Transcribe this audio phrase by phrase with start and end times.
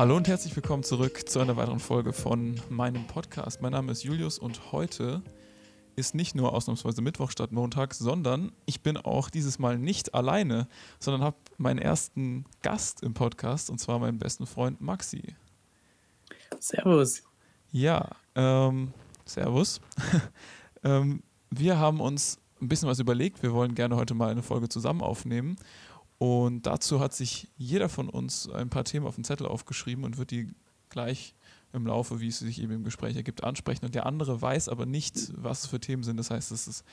[0.00, 3.60] Hallo und herzlich willkommen zurück zu einer weiteren Folge von meinem Podcast.
[3.60, 5.20] Mein Name ist Julius und heute
[5.94, 10.68] ist nicht nur ausnahmsweise Mittwoch statt Montag, sondern ich bin auch dieses Mal nicht alleine,
[11.00, 15.36] sondern habe meinen ersten Gast im Podcast und zwar meinen besten Freund Maxi.
[16.58, 17.22] Servus.
[17.70, 18.94] Ja, ähm,
[19.26, 19.82] Servus.
[20.82, 23.42] ähm, wir haben uns ein bisschen was überlegt.
[23.42, 25.56] Wir wollen gerne heute mal eine Folge zusammen aufnehmen.
[26.20, 30.18] Und dazu hat sich jeder von uns ein paar Themen auf den Zettel aufgeschrieben und
[30.18, 30.48] wird die
[30.90, 31.34] gleich
[31.72, 33.86] im Laufe, wie es sich eben im Gespräch ergibt, ansprechen.
[33.86, 36.18] Und der andere weiß aber nicht, was es für Themen sind.
[36.18, 36.84] Das heißt, es ist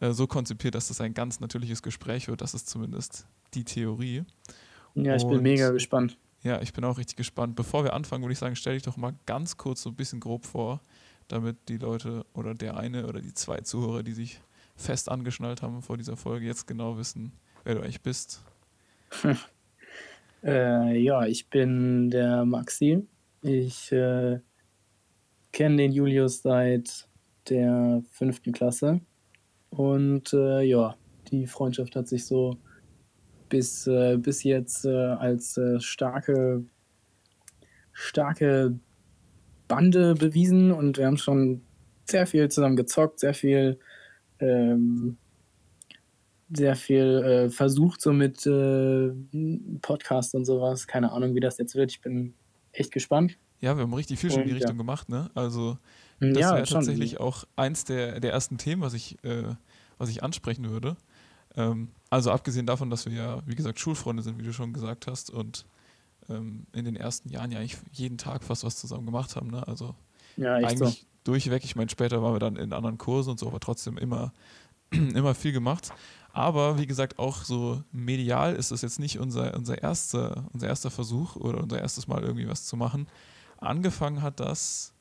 [0.00, 2.40] äh, so konzipiert, dass das ein ganz natürliches Gespräch wird.
[2.40, 4.24] Das ist zumindest die Theorie.
[4.94, 6.16] Ja, ich und, bin mega gespannt.
[6.42, 7.56] Ja, ich bin auch richtig gespannt.
[7.56, 10.20] Bevor wir anfangen, würde ich sagen, stell dich doch mal ganz kurz so ein bisschen
[10.20, 10.80] grob vor,
[11.28, 14.40] damit die Leute oder der eine oder die zwei Zuhörer, die sich
[14.74, 17.32] fest angeschnallt haben vor dieser Folge, jetzt genau wissen,
[17.64, 18.40] wer du eigentlich bist
[20.44, 23.06] äh, ja, ich bin der Maxi.
[23.42, 24.40] Ich äh,
[25.52, 27.08] kenne den Julius seit
[27.48, 29.00] der fünften Klasse.
[29.70, 30.96] Und äh, ja,
[31.30, 32.56] die Freundschaft hat sich so
[33.48, 36.64] bis, äh, bis jetzt äh, als äh, starke,
[37.92, 38.78] starke
[39.68, 41.62] Bande bewiesen und wir haben schon
[42.08, 43.78] sehr viel zusammen gezockt, sehr viel
[44.38, 45.16] ähm,
[46.52, 49.10] sehr viel äh, versucht, so mit äh,
[49.80, 50.86] Podcast und sowas.
[50.86, 51.90] Keine Ahnung, wie das jetzt wird.
[51.90, 52.34] Ich bin
[52.72, 53.38] echt gespannt.
[53.60, 54.78] Ja, wir haben richtig viel schon in die Richtung ja.
[54.78, 55.30] gemacht, ne?
[55.34, 55.78] Also,
[56.20, 59.54] das ja, wäre tatsächlich auch eins der, der ersten Themen, was ich, äh,
[59.96, 60.96] was ich ansprechen würde.
[61.56, 65.06] Ähm, also, abgesehen davon, dass wir ja, wie gesagt, Schulfreunde sind, wie du schon gesagt
[65.06, 65.66] hast, und
[66.28, 69.66] ähm, in den ersten Jahren ja eigentlich jeden Tag fast was zusammen gemacht haben, ne?
[69.66, 69.94] Also,
[70.36, 71.06] ja, eigentlich so.
[71.24, 71.64] durchweg.
[71.64, 74.32] Ich meine, später waren wir dann in anderen Kursen und so, aber trotzdem immer,
[74.90, 75.92] immer viel gemacht.
[76.34, 80.90] Aber wie gesagt, auch so medial ist das jetzt nicht unser, unser, erster, unser erster
[80.90, 83.06] Versuch oder unser erstes Mal irgendwie was zu machen.
[83.58, 84.92] Angefangen hat das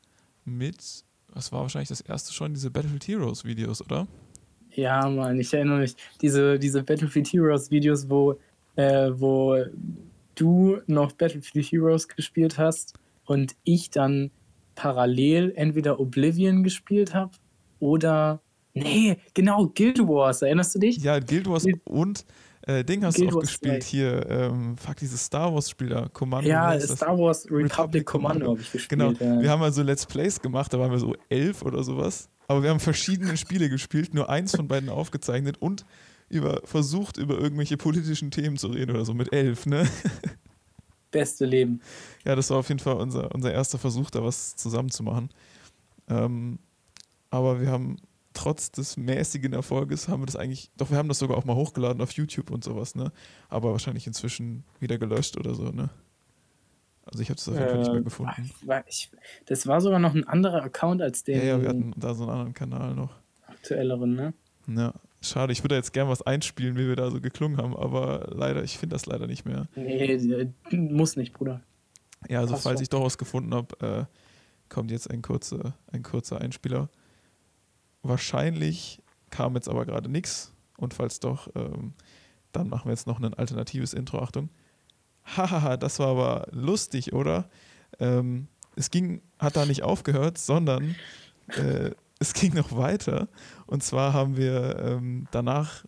[0.45, 4.07] mit, was war wahrscheinlich das erste schon, diese Battlefield Heroes Videos, oder?
[4.75, 5.95] Ja, Mann, ich erinnere mich.
[6.21, 8.37] Diese, diese Battlefield Heroes Videos, wo,
[8.75, 9.57] äh, wo
[10.35, 12.93] du noch Battlefield Heroes gespielt hast
[13.25, 14.29] und ich dann
[14.75, 17.31] parallel entweder Oblivion gespielt habe
[17.79, 18.39] oder
[18.73, 20.97] Nee, genau, Guild Wars, erinnerst du dich?
[20.97, 22.25] Ja, Guild Wars Guild und
[22.65, 23.89] äh, Ding hast Guild du auch Wars gespielt 2.
[23.89, 26.49] hier, ähm, fuck, dieses Star Wars Spieler, Commando.
[26.49, 28.89] Ja, Star Wars Republic, Republic Commando habe ich gespielt.
[28.89, 29.41] Genau, ja.
[29.41, 32.29] wir haben also Let's Plays gemacht, da waren wir so elf oder sowas.
[32.47, 35.85] Aber wir haben verschiedene Spiele gespielt, nur eins von beiden aufgezeichnet und
[36.29, 39.87] über, versucht, über irgendwelche politischen Themen zu reden oder so mit elf, ne?
[41.11, 41.79] Beste Leben.
[42.25, 45.29] Ja, das war auf jeden Fall unser, unser erster Versuch, da was zusammenzumachen.
[46.09, 46.59] Ähm,
[47.29, 47.97] aber wir haben
[48.33, 51.55] trotz des mäßigen Erfolges haben wir das eigentlich, doch wir haben das sogar auch mal
[51.55, 53.11] hochgeladen auf YouTube und sowas, ne?
[53.49, 55.89] Aber wahrscheinlich inzwischen wieder gelöscht oder so, ne?
[57.05, 58.51] Also ich habe es auf jeden Fall nicht mehr äh, gefunden.
[58.87, 59.11] Ich,
[59.45, 61.37] das war sogar noch ein anderer Account als der.
[61.37, 63.15] Ja, ja, wir hatten da so einen anderen Kanal noch.
[63.45, 64.33] Aktuelleren, ne?
[64.67, 65.51] Ja, schade.
[65.51, 68.77] Ich würde jetzt gern was einspielen, wie wir da so geklungen haben, aber leider, ich
[68.77, 69.67] finde das leider nicht mehr.
[69.75, 71.61] Nee, muss nicht, Bruder.
[72.29, 72.83] Ja, also Passt falls schon.
[72.83, 76.89] ich doch was gefunden habe, äh, kommt jetzt ein kurzer, ein kurzer Einspieler.
[78.03, 80.53] Wahrscheinlich kam jetzt aber gerade nichts.
[80.77, 81.93] Und falls doch, ähm,
[82.51, 84.19] dann machen wir jetzt noch ein alternatives Intro.
[84.19, 84.49] Achtung.
[85.23, 87.49] Hahaha, das war aber lustig, oder?
[87.99, 90.95] Ähm, es ging, hat da nicht aufgehört, sondern
[91.47, 93.29] äh, es ging noch weiter.
[93.65, 95.85] Und zwar haben wir ähm, danach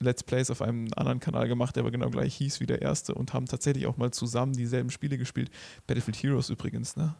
[0.00, 3.14] Let's Plays auf einem anderen Kanal gemacht, der aber genau gleich hieß wie der erste
[3.14, 5.50] und haben tatsächlich auch mal zusammen dieselben Spiele gespielt.
[5.88, 7.16] Battlefield Heroes übrigens, ne?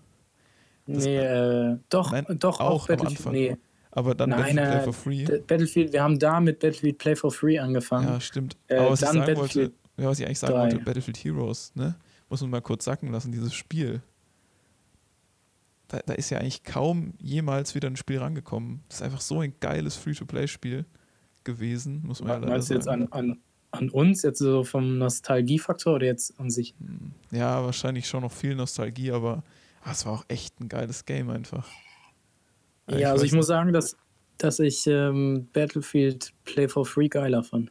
[0.86, 3.32] Das nee, äh, doch, nein, doch auch, auch am Anfang.
[3.32, 3.56] Nee
[3.98, 5.24] aber dann Nein, Battlefield Play for Free.
[5.46, 8.08] Battlefield, wir haben da mit Battlefield Play for Free angefangen.
[8.08, 8.56] Ja, stimmt.
[8.68, 10.60] Äh, aber was, ich sagen wollte, ja, was ich eigentlich sagen 3.
[10.60, 11.96] wollte, Battlefield Heroes, ne?
[12.28, 14.02] Muss man mal kurz sacken lassen, dieses Spiel.
[15.88, 18.82] Da, da, ist ja eigentlich kaum jemals wieder ein Spiel rangekommen.
[18.88, 20.84] Das ist einfach so ein geiles Free-to-Play-Spiel
[21.44, 23.38] gewesen, muss man ja leider Meinst du jetzt an, an,
[23.70, 26.74] an uns, jetzt so vom Nostalgiefaktor oder jetzt an sich?
[26.78, 29.42] Hm, ja, wahrscheinlich schon noch viel Nostalgie, aber
[29.82, 31.66] ah, es war auch echt ein geiles Game einfach.
[32.90, 33.96] Ja, also ich muss sagen, dass,
[34.38, 37.70] dass ich ähm, Battlefield Play for Free geiler fand.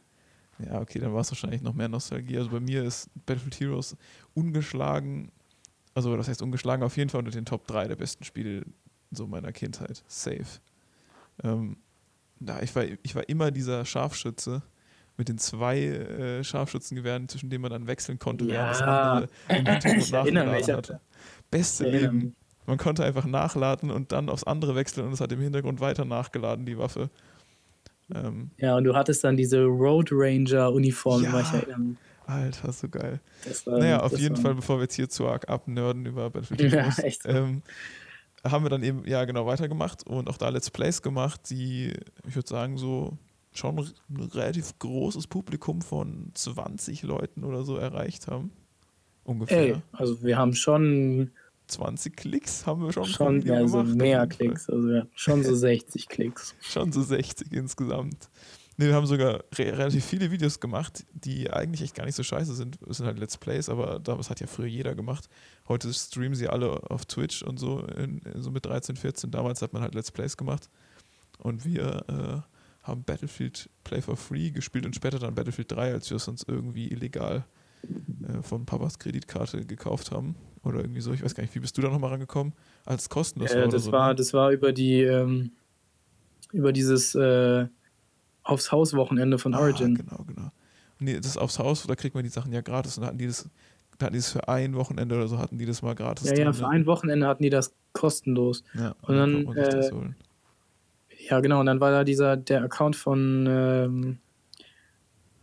[0.58, 2.36] Ja, okay, dann war es wahrscheinlich noch mehr Nostalgie.
[2.36, 3.96] Also bei mir ist Battlefield Heroes
[4.34, 5.30] ungeschlagen,
[5.94, 8.64] also das heißt ungeschlagen auf jeden Fall unter den Top 3 der besten Spiele
[9.10, 10.02] so meiner Kindheit.
[10.06, 10.46] Safe.
[11.42, 11.76] Ähm,
[12.40, 14.62] ja, ich, war, ich war immer dieser Scharfschütze
[15.16, 18.52] mit den zwei äh, Scharfschützengewehren, zwischen denen man dann wechseln konnte, ja.
[18.52, 21.00] während das andere im Hintergrund nachgeladen hatte.
[21.50, 22.36] Beste Leben.
[22.68, 26.04] Man konnte einfach nachladen und dann aufs andere wechseln und es hat im Hintergrund weiter
[26.04, 27.08] nachgeladen, die Waffe.
[28.14, 31.96] Ähm, ja, und du hattest dann diese Road Ranger-Uniform, ja, ich erinnern.
[32.26, 33.20] Alter, so geil.
[33.64, 36.60] War, Naja, auf jeden war, Fall, bevor wir jetzt hier zu arg abnörden über Battlefield
[36.60, 37.62] Ja, Heroes, echt ähm,
[38.44, 41.94] haben wir dann eben, ja genau, weitergemacht und auch da Let's Plays gemacht, die,
[42.26, 43.16] ich würde sagen, so
[43.52, 48.52] schon ein relativ großes Publikum von 20 Leuten oder so erreicht haben.
[49.24, 49.58] Ungefähr.
[49.58, 51.30] Ey, also wir haben schon,
[51.68, 54.26] 20 Klicks haben wir schon, schon ja, so gemacht, mehr.
[54.26, 54.68] Klicks.
[54.68, 56.54] Also hatten schon so 60 Klicks.
[56.60, 58.28] Schon so 60 insgesamt.
[58.80, 62.22] Nee, wir haben sogar re relativ viele Videos gemacht, die eigentlich echt gar nicht so
[62.22, 62.78] scheiße sind.
[62.88, 65.28] Es sind halt Let's Plays, aber damals hat ja früher jeder gemacht.
[65.66, 69.32] Heute streamen sie alle auf Twitch und so, in, so mit 13, 14.
[69.32, 70.70] Damals hat man halt Let's Plays gemacht.
[71.38, 76.08] Und wir äh, haben Battlefield Play for Free gespielt und später dann Battlefield 3, als
[76.10, 77.44] wir es uns irgendwie illegal
[77.82, 80.36] äh, von Papas Kreditkarte gekauft haben.
[80.64, 81.12] Oder irgendwie so.
[81.12, 82.52] Ich weiß gar nicht, wie bist du da nochmal rangekommen?
[82.84, 84.14] Als kostenlos war Äh, oder das, so, war, ne?
[84.16, 85.52] das war über die, ähm,
[86.52, 87.66] über dieses äh,
[88.42, 89.98] Aufs Haus-Wochenende von Origin.
[89.98, 90.50] Ah, genau, genau.
[91.00, 92.96] Nee, das ist aufs Haus, da kriegt man die Sachen ja gratis.
[92.96, 93.48] Und da hatten die das,
[93.98, 96.30] da hatten die das für ein Wochenende oder so, hatten die das mal gratis.
[96.30, 96.68] Ja, ja, drin, für ne?
[96.70, 98.64] ein Wochenende hatten die das kostenlos.
[98.74, 99.94] Ja, und dann, man sich das äh.
[101.28, 101.60] Ja, genau.
[101.60, 104.18] Und dann war da dieser, der Account von, ähm,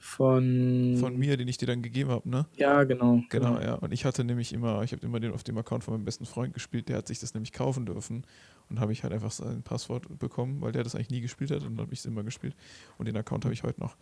[0.05, 2.45] von, Von mir, den ich dir dann gegeben habe, ne?
[2.57, 3.21] Ja, genau.
[3.29, 3.73] Genau, ja.
[3.73, 6.25] Und ich hatte nämlich immer, ich habe immer den auf dem Account von meinem besten
[6.25, 8.23] Freund gespielt, der hat sich das nämlich kaufen dürfen.
[8.69, 11.63] Und habe ich halt einfach sein Passwort bekommen, weil der das eigentlich nie gespielt hat
[11.63, 12.55] und dann habe ich es immer gespielt.
[12.97, 13.95] Und den Account habe ich heute noch.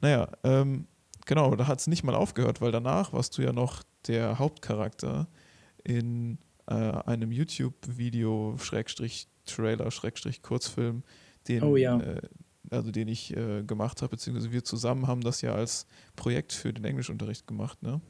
[0.00, 0.86] Naja, ähm,
[1.26, 5.28] genau, da hat es nicht mal aufgehört, weil danach warst du ja noch der Hauptcharakter
[5.84, 11.02] in äh, einem YouTube-Video, Schrägstrich Trailer, Schrägstrich Kurzfilm,
[11.48, 11.98] den, Oh ja.
[12.00, 12.22] äh,
[12.72, 15.86] also den ich äh, gemacht habe, beziehungsweise wir zusammen haben das ja als
[16.16, 18.00] Projekt für den Englischunterricht gemacht, ne?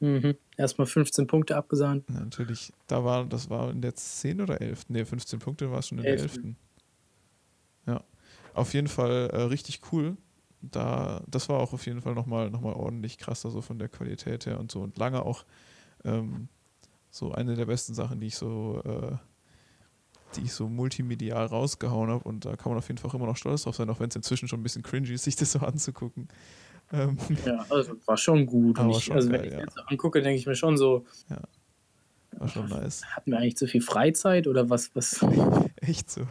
[0.00, 0.36] Mhm.
[0.56, 2.04] Erstmal 15 Punkte abgesahnt.
[2.08, 4.88] Ja, natürlich, da war, das war in der 10 oder 11.
[4.88, 6.22] Ne, 15 Punkte war es schon in der 11.
[6.22, 6.56] Elften.
[7.86, 8.02] Ja,
[8.54, 10.16] auf jeden Fall äh, richtig cool.
[10.62, 13.88] Da, das war auch auf jeden Fall nochmal noch mal ordentlich krasser, so von der
[13.88, 14.80] Qualität her und so.
[14.80, 15.44] Und lange auch
[16.04, 16.48] ähm,
[17.10, 19.16] so eine der besten Sachen, die ich so, äh,
[20.36, 22.24] die ich so multimedial rausgehauen habe.
[22.24, 24.16] Und da kann man auf jeden Fall immer noch stolz drauf sein, auch wenn es
[24.16, 26.28] inzwischen schon ein bisschen cringy ist, sich das so anzugucken.
[26.92, 28.78] Ähm, Ja, also war schon gut.
[28.78, 29.60] Aber ich, schon also wenn geil, ich ja.
[29.60, 31.04] jetzt so angucke, denke ich mir schon so,
[32.32, 33.04] war schon nice.
[33.04, 34.94] hatten wir eigentlich zu viel Freizeit oder was?
[34.94, 35.20] was?
[35.76, 36.26] Echt so.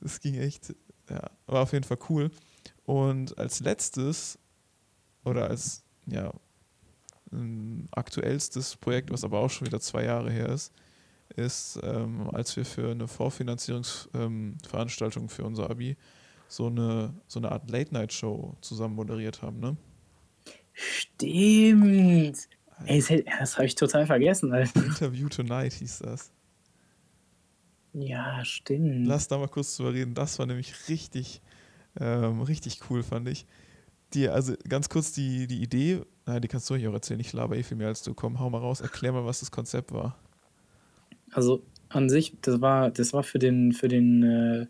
[0.00, 0.74] Das ging echt,
[1.10, 2.30] ja, war auf jeden Fall cool.
[2.84, 4.38] Und als letztes,
[5.24, 6.32] oder als, ja,
[7.90, 10.72] aktuellstes Projekt, was aber auch schon wieder zwei Jahre her ist,
[11.38, 15.96] ist, ähm, als wir für eine Vorfinanzierungsveranstaltung für unser Abi
[16.48, 19.76] so eine, so eine Art Late-Night-Show zusammen moderiert haben, ne?
[20.72, 22.48] Stimmt.
[22.86, 24.52] Ey, das, habe ich total vergessen.
[24.52, 24.84] Alter.
[24.84, 26.30] Interview Tonight hieß das.
[27.92, 29.06] Ja, stimmt.
[29.06, 30.14] Lass da mal kurz drüber reden.
[30.14, 31.42] Das war nämlich richtig,
[31.98, 33.46] ähm, richtig cool, fand ich.
[34.14, 37.32] Die, also ganz kurz die, die Idee, na, die kannst du euch auch erzählen, ich
[37.32, 38.14] laber eh viel mehr als du.
[38.14, 40.18] Komm, hau mal raus, erklär mal, was das Konzept war.
[41.32, 44.66] Also an sich, das war, das war für den, für den äh,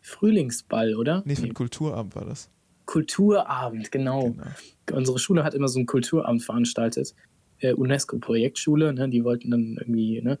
[0.00, 1.22] Frühlingsball, oder?
[1.24, 2.50] Nee, für den Kulturabend war das.
[2.84, 4.30] Kulturabend, genau.
[4.30, 4.98] Genau.
[4.98, 7.14] Unsere Schule hat immer so einen Kulturabend veranstaltet.
[7.58, 9.08] Äh, UNESCO-Projektschule, ne?
[9.08, 10.38] die wollten dann irgendwie ne,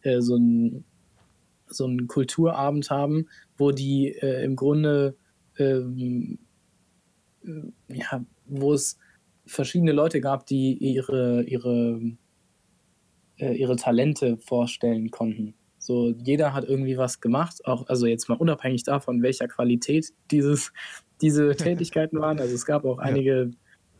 [0.00, 0.84] äh, so, ein,
[1.66, 5.16] so einen Kulturabend haben, wo die äh, im Grunde,
[5.58, 6.38] ähm,
[7.44, 8.98] äh, ja, wo es
[9.44, 12.00] verschiedene Leute gab, die ihre, ihre,
[13.38, 15.54] äh, ihre Talente vorstellen konnten.
[15.78, 20.72] So, jeder hat irgendwie was gemacht, auch, also jetzt mal unabhängig davon, welcher Qualität dieses,
[21.20, 22.40] diese Tätigkeiten waren.
[22.40, 23.04] Also es gab auch Ja.
[23.04, 23.50] einige,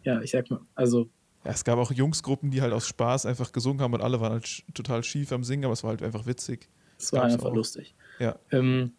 [0.02, 1.08] ja, ich sag mal, also
[1.44, 4.32] Ja, es gab auch Jungsgruppen, die halt aus Spaß einfach gesungen haben und alle waren
[4.32, 6.68] halt total schief am Singen, aber es war halt einfach witzig.
[6.98, 7.54] es war einfach auch.
[7.54, 7.94] lustig.
[8.18, 8.92] Ja, Ähm,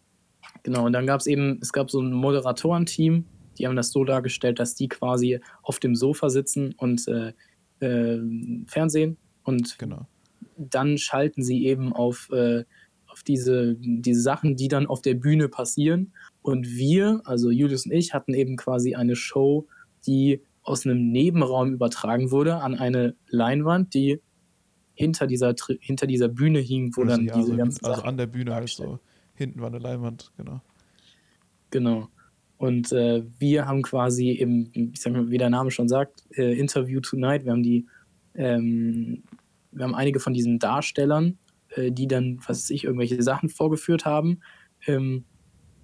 [0.62, 3.24] genau, und dann gab es eben, es gab so ein Moderatorenteam,
[3.58, 7.32] die haben das so dargestellt, dass die quasi auf dem Sofa sitzen und äh,
[7.80, 8.20] äh,
[8.66, 10.06] Fernsehen und genau.
[10.58, 12.64] Dann schalten sie eben auf, äh,
[13.06, 16.12] auf diese, diese Sachen, die dann auf der Bühne passieren.
[16.42, 19.66] Und wir, also Julius und ich, hatten eben quasi eine Show,
[20.06, 24.20] die aus einem Nebenraum übertragen wurde an eine Leinwand, die
[24.94, 28.08] hinter dieser, hinter dieser Bühne hing, wo Also, dann ja, diese also, ganzen also Sachen
[28.08, 28.98] an der Bühne halt so.
[29.34, 30.60] Hinten war eine Leinwand, genau.
[31.70, 32.08] Genau.
[32.56, 36.58] Und äh, wir haben quasi eben, ich sag mal, wie der Name schon sagt, äh,
[36.58, 37.44] Interview Tonight.
[37.44, 37.86] Wir haben die,
[38.34, 39.22] ähm,
[39.78, 41.38] wir haben einige von diesen Darstellern,
[41.70, 44.40] äh, die dann, was weiß ich, irgendwelche Sachen vorgeführt haben,
[44.86, 45.24] ähm,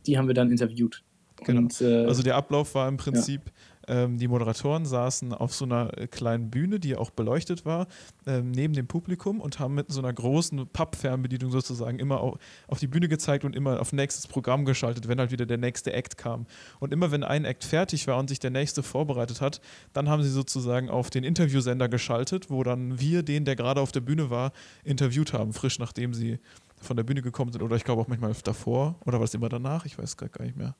[0.07, 1.05] die haben wir dann interviewt.
[1.45, 1.61] Genau.
[1.63, 3.51] Und, äh, Also der Ablauf war im Prinzip,
[3.89, 7.87] Ähm, die Moderatoren saßen auf so einer äh, kleinen Bühne, die auch beleuchtet war,
[8.27, 12.39] ähm, neben dem Publikum und haben mit so einer großen Pappfernbedienung sozusagen immer auf,
[12.69, 15.93] auf die Bühne gezeigt und immer auf nächstes Programm geschaltet, wenn halt wieder der nächste
[15.93, 16.47] Act kam.
[16.81, 19.61] Und immer wenn ein Act fertig war und sich der nächste vorbereitet hat,
[19.93, 23.93] dann haben sie sozusagen auf den Interviewsender geschaltet, wo dann wir den, der gerade auf
[23.93, 24.53] der Bühne war,
[24.85, 26.39] interviewt haben, frisch nachdem sie
[26.81, 27.63] von der Bühne gekommen sind.
[27.63, 28.97] Oder ich glaube auch manchmal davor.
[29.05, 29.87] Oder war es immer danach?
[29.87, 30.75] Ich weiß gar nicht mehr.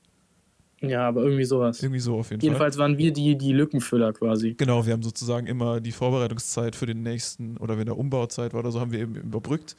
[0.89, 1.81] Ja, aber irgendwie sowas.
[1.81, 2.83] Irgendwie so auf jeden Jedenfalls Fall.
[2.83, 4.53] waren wir die, die Lückenfüller quasi.
[4.55, 8.61] Genau, wir haben sozusagen immer die Vorbereitungszeit für den nächsten oder wenn der Umbauzeit war
[8.61, 9.75] oder so, haben wir eben überbrückt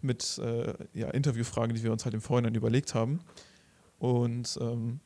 [0.00, 3.20] mit äh, ja, Interviewfragen, die wir uns halt im Vorhinein überlegt haben.
[3.98, 5.00] Und ähm,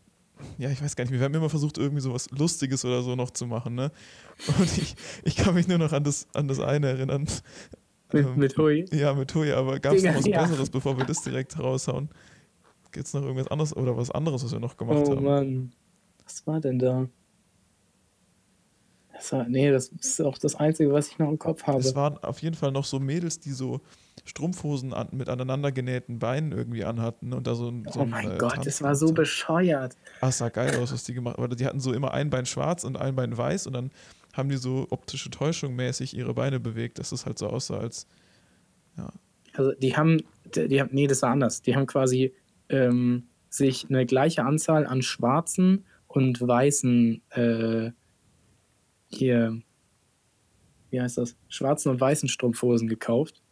[0.58, 3.14] ja, ich weiß gar nicht, wir haben immer versucht, irgendwie so was Lustiges oder so
[3.16, 3.74] noch zu machen.
[3.74, 3.90] Ne?
[4.58, 4.94] Und ich,
[5.24, 7.26] ich kann mich nur noch an das, an das eine erinnern.
[8.12, 8.84] Mit, Ähm, mit Hui.
[8.92, 10.42] Ja, mit Hui, aber gab es noch was Ja.
[10.42, 12.10] Besseres, bevor wir das direkt raushauen?
[12.92, 15.24] Gibt es noch irgendwas anderes oder was anderes, was wir noch gemacht Oh haben?
[15.24, 15.72] Mann.
[16.24, 17.08] Was war denn da?
[19.12, 21.78] Das war, nee, das ist auch das Einzige, was ich noch im Kopf habe.
[21.78, 23.80] Es waren auf jeden Fall noch so Mädels, die so
[24.24, 27.86] Strumpfhosen an, mit aneinander genähten Beinen irgendwie anhatten und da so ein.
[27.90, 29.96] So oh ein, mein äh, Gott, Tanz das war so bescheuert.
[30.20, 31.56] Ah, sah geil aus, was die gemacht haben.
[31.56, 33.90] Die hatten so immer ein Bein schwarz und ein Bein weiß und dann
[34.32, 38.06] haben die so optische Täuschung mäßig ihre Beine bewegt, dass es halt so aussah, als.
[39.54, 40.18] Also die haben,
[40.54, 41.62] die haben, nee, das war anders.
[41.62, 42.32] Die haben quasi
[42.72, 47.90] ähm, sich eine gleiche Anzahl an schwarzen und weißen äh,
[49.08, 49.60] hier,
[50.90, 51.36] wie heißt das?
[51.48, 53.42] Schwarzen und weißen Strumpfhosen gekauft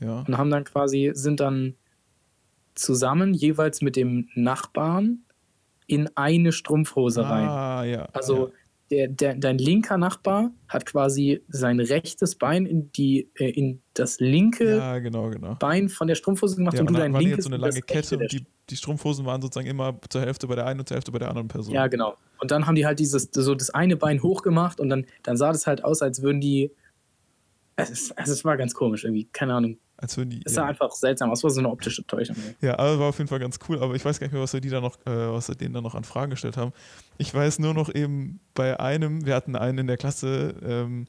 [0.00, 0.24] Ja.
[0.26, 1.74] und haben dann quasi, sind dann
[2.74, 5.20] zusammen jeweils mit dem Nachbarn
[5.86, 7.48] in eine Strumpfhose rein.
[7.48, 8.08] Ah, ja.
[8.12, 8.52] Also
[8.90, 14.20] der, der, dein linker Nachbar hat quasi sein rechtes Bein in, die, äh, in das
[14.20, 15.54] linke ja, genau, genau.
[15.54, 17.56] Bein von der Strumpfhose gemacht Ja, und und du dann dein linkes jetzt so eine
[17.56, 20.80] in lange Kette und die, die Strumpfhosen waren sozusagen immer zur Hälfte bei der einen
[20.80, 21.74] und zur Hälfte bei der anderen Person.
[21.74, 22.16] Ja, genau.
[22.38, 25.52] Und dann haben die halt dieses, so das eine Bein hochgemacht und dann, dann sah
[25.52, 26.70] das halt aus, als würden die.
[27.76, 29.78] Es, ist, also es war ganz komisch irgendwie, keine Ahnung.
[29.96, 30.42] Als würden die.
[30.44, 30.62] Es ja.
[30.62, 32.36] sah einfach seltsam aus, war so eine optische Täuschung.
[32.60, 33.80] Ja, aber war auf jeden Fall ganz cool.
[33.80, 35.72] Aber ich weiß gar nicht mehr, was wir, die da noch, äh, was wir denen
[35.72, 36.72] da noch an Fragen gestellt haben.
[37.16, 41.06] Ich weiß nur noch eben bei einem, wir hatten einen in der Klasse, ähm,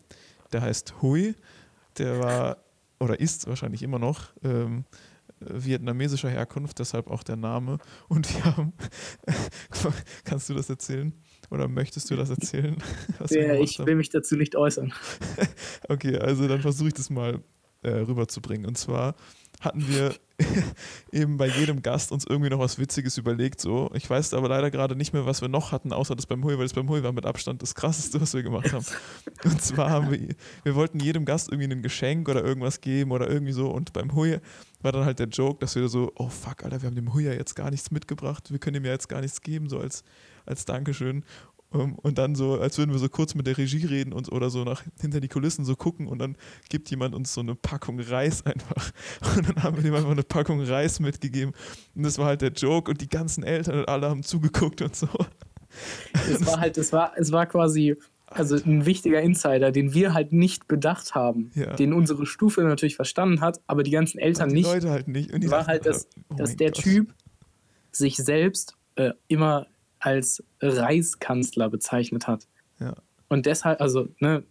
[0.53, 1.35] der heißt Hui.
[1.97, 2.57] Der war,
[2.99, 4.85] oder ist wahrscheinlich immer noch, ähm,
[5.39, 7.79] vietnamesischer Herkunft, deshalb auch der Name.
[8.07, 8.73] Und wir haben,
[10.23, 11.13] kannst du das erzählen?
[11.49, 12.75] Oder möchtest du das erzählen?
[13.29, 14.93] Ja, ich will mich dazu nicht äußern.
[15.89, 17.41] Okay, also dann versuche ich das mal
[17.85, 18.65] äh, rüberzubringen.
[18.65, 19.15] Und zwar
[19.61, 20.15] hatten wir
[21.11, 23.61] eben bei jedem Gast uns irgendwie noch was Witziges überlegt.
[23.61, 23.89] So.
[23.93, 26.57] Ich weiß aber leider gerade nicht mehr, was wir noch hatten, außer das beim Hui,
[26.57, 28.85] weil das beim Hui war mit Abstand das krasseste, was wir gemacht haben.
[29.43, 33.29] Und zwar haben wir, wir wollten jedem Gast irgendwie ein Geschenk oder irgendwas geben oder
[33.29, 33.69] irgendwie so.
[33.69, 34.39] Und beim Hui
[34.81, 37.23] war dann halt der Joke, dass wir so, oh fuck, Alter, wir haben dem Hui
[37.23, 38.51] ja jetzt gar nichts mitgebracht.
[38.51, 40.03] Wir können ihm ja jetzt gar nichts geben, so als,
[40.45, 41.23] als Dankeschön.
[41.75, 44.49] Um, und dann so, als würden wir so kurz mit der Regie reden und, oder
[44.49, 46.37] so nach hinter die Kulissen so gucken und dann
[46.69, 48.91] gibt jemand uns so eine Packung Reis einfach.
[49.35, 51.53] Und dann haben wir dem einfach eine Packung Reis mitgegeben.
[51.95, 54.95] Und das war halt der Joke und die ganzen Eltern und alle haben zugeguckt und
[54.95, 55.07] so.
[56.29, 57.95] Es war halt, es war, es war quasi,
[58.27, 61.73] also ein wichtiger Insider, den wir halt nicht bedacht haben, Ja.
[61.75, 64.65] den unsere Stufe natürlich verstanden hat, aber die ganzen Eltern die nicht.
[64.65, 65.31] Leute halt nicht.
[65.31, 66.83] War dachten, halt, dass, oh dass der Gott.
[66.83, 67.13] Typ
[67.91, 69.67] sich selbst äh, immer
[70.05, 72.47] als Reichskanzler bezeichnet hat.
[72.79, 72.95] Ja.
[73.29, 74.43] Und deshalb, also, ne,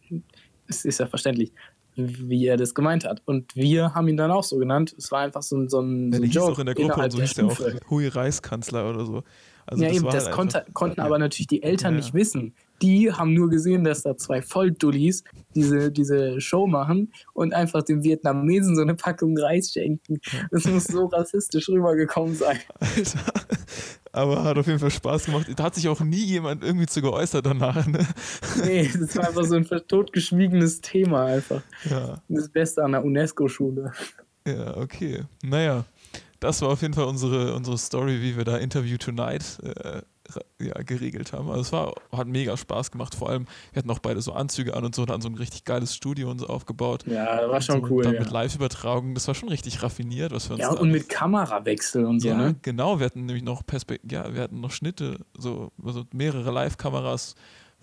[0.66, 1.52] es ist ja verständlich,
[1.96, 3.22] wie er das gemeint hat.
[3.24, 4.94] Und wir haben ihn dann auch so genannt.
[4.98, 6.74] Es war einfach so, ein- so ein, Ja, so ein hieß Joke auch in der
[6.74, 7.60] Gruppe und so hieß der auch.
[7.90, 9.22] Hui Reiskanzler oder so.
[9.66, 11.06] Also ja, eben, war das halt konnte, konnten ja.
[11.06, 12.00] aber natürlich die Eltern Ja.
[12.00, 12.52] nicht wissen.
[12.82, 18.02] Die haben nur gesehen, dass da zwei Volldullis diese, diese Show machen und einfach dem
[18.02, 20.18] Vietnamesen so eine Packung Reis schenken.
[20.50, 22.58] Das muss so rassistisch rübergekommen sein.
[22.80, 23.20] Alter.
[24.14, 25.46] Aber hat auf jeden Fall Spaß gemacht.
[25.56, 27.86] Da hat sich auch nie jemand irgendwie zu geäußert danach.
[27.86, 28.06] Ne?
[28.64, 31.62] Nee, das war einfach so ein totgeschwiegenes Thema einfach.
[31.90, 32.22] Ja.
[32.28, 33.92] Das Beste an der UNESCO-Schule.
[34.46, 35.24] Ja, okay.
[35.42, 35.84] Naja,
[36.38, 40.02] das war auf jeden Fall unsere, unsere Story, wie wir da Interview Tonight äh,
[40.60, 41.48] ja, geregelt haben.
[41.48, 43.14] Also es war, hat mega Spaß gemacht.
[43.14, 45.34] Vor allem, wir hatten auch beide so Anzüge an und so und hatten so ein
[45.34, 47.04] richtig geiles Studio und so aufgebaut.
[47.06, 48.04] Ja, war schon so, cool.
[48.04, 48.20] Dann Ja.
[48.20, 49.14] mit Live-Übertragung.
[49.14, 52.36] Das war schon richtig raffiniert, was wir uns ja, und mit Kamerawechsel und so, ja,
[52.36, 52.56] ne?
[52.62, 52.98] genau.
[52.98, 57.34] Wir hatten nämlich noch Perspek ja, wir hatten noch Schnitte, so also mehrere Live-Kameras,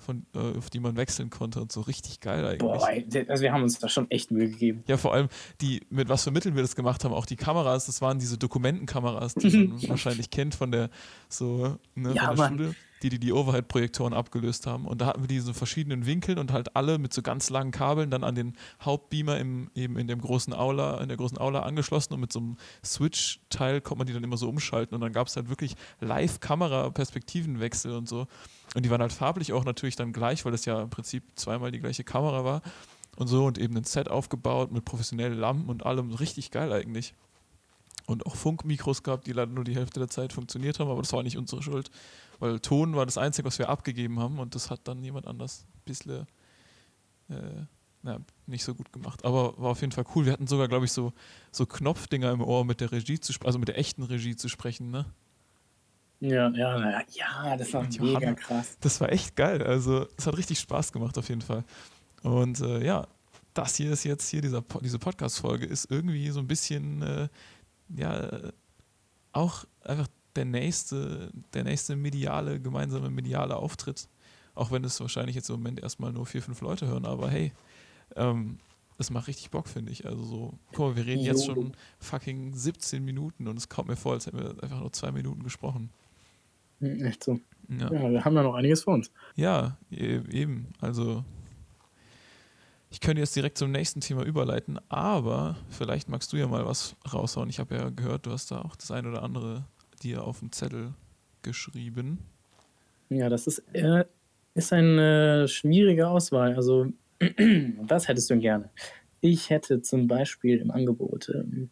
[0.01, 2.59] von, äh, auf die man wechseln konnte und so richtig geil eigentlich.
[2.59, 2.89] Boah,
[3.29, 4.83] also wir haben uns da schon echt Mühe gegeben.
[4.87, 5.29] Ja, vor allem
[5.61, 8.37] die, mit was für Mitteln wir das gemacht haben, auch die Kameras, das waren diese
[8.37, 10.89] Dokumentenkameras, die man wahrscheinlich kennt von der
[11.29, 12.57] so, ne, Ja, von der Mann.
[12.57, 12.75] Schule.
[13.03, 14.85] die die, die Overhead-Projektoren abgelöst haben.
[14.85, 18.11] Und da hatten wir diese verschiedenen Winkeln und halt alle mit so ganz langen Kabeln
[18.11, 22.13] dann an den Hauptbeamer im, eben in dem großen Aula, in der großen Aula angeschlossen
[22.13, 25.25] und mit so einem Switch-Teil konnte man die dann immer so umschalten und dann gab
[25.25, 28.27] es halt wirklich Live-Kamera-Perspektivenwechsel und so.
[28.73, 31.71] Und die waren halt farblich auch natürlich dann gleich, weil das ja im Prinzip zweimal
[31.71, 32.61] die gleiche Kamera war
[33.17, 36.11] und so und eben ein Set aufgebaut mit professionellen Lampen und allem.
[36.11, 37.13] Richtig geil eigentlich.
[38.05, 41.13] Und auch Funkmikros gehabt, die leider nur die Hälfte der Zeit funktioniert haben, aber das
[41.13, 41.91] war nicht unsere Schuld,
[42.39, 45.65] weil Ton war das Einzige, was wir abgegeben haben und das hat dann jemand anders
[45.75, 46.27] ein bisschen
[47.29, 47.65] äh,
[48.03, 49.23] na, nicht so gut gemacht.
[49.25, 50.25] Aber war auf jeden Fall cool.
[50.25, 51.13] Wir hatten sogar, glaube ich, so,
[51.51, 54.91] so Knopfdinger im Ohr mit der Regie zu also mit der echten Regie zu sprechen,
[54.91, 55.05] ne?
[56.21, 58.77] Ja, ja, ja, das war mega krass.
[58.79, 59.63] Das war echt geil.
[59.63, 61.63] Also, es hat richtig Spaß gemacht, auf jeden Fall.
[62.21, 63.07] Und äh, ja,
[63.55, 67.27] das hier ist jetzt hier, dieser, diese Podcast-Folge ist irgendwie so ein bisschen, äh,
[67.97, 68.29] ja,
[69.31, 74.07] auch einfach der nächste, der nächste mediale, gemeinsame mediale Auftritt.
[74.53, 77.51] Auch wenn es wahrscheinlich jetzt im Moment erstmal nur vier, fünf Leute hören, aber hey,
[78.15, 78.59] ähm,
[78.97, 80.05] das macht richtig Bock, finde ich.
[80.05, 83.95] Also so, guck mal, wir reden jetzt schon fucking 17 Minuten und es kommt mir
[83.95, 85.89] vor, als hätten wir einfach nur zwei Minuten gesprochen.
[86.81, 87.39] Hm, echt so.
[87.69, 87.91] Ja.
[87.91, 89.11] ja, wir haben ja noch einiges vor uns.
[89.35, 90.67] Ja, e-, eben.
[90.81, 91.23] Also
[92.89, 96.97] ich könnte jetzt direkt zum nächsten Thema überleiten, aber vielleicht magst du ja mal was
[97.13, 97.49] raushauen.
[97.49, 99.63] Ich habe ja gehört, du hast da auch das ein oder andere
[100.03, 100.93] dir auf dem Zettel
[101.41, 102.19] geschrieben.
[103.09, 104.03] Ja, das ist, äh,
[104.55, 106.55] ist eine schwierige Auswahl.
[106.55, 106.87] Also,
[107.77, 108.69] was hättest du denn gerne?
[109.21, 111.69] Ich hätte zum Beispiel im Angebot ähm,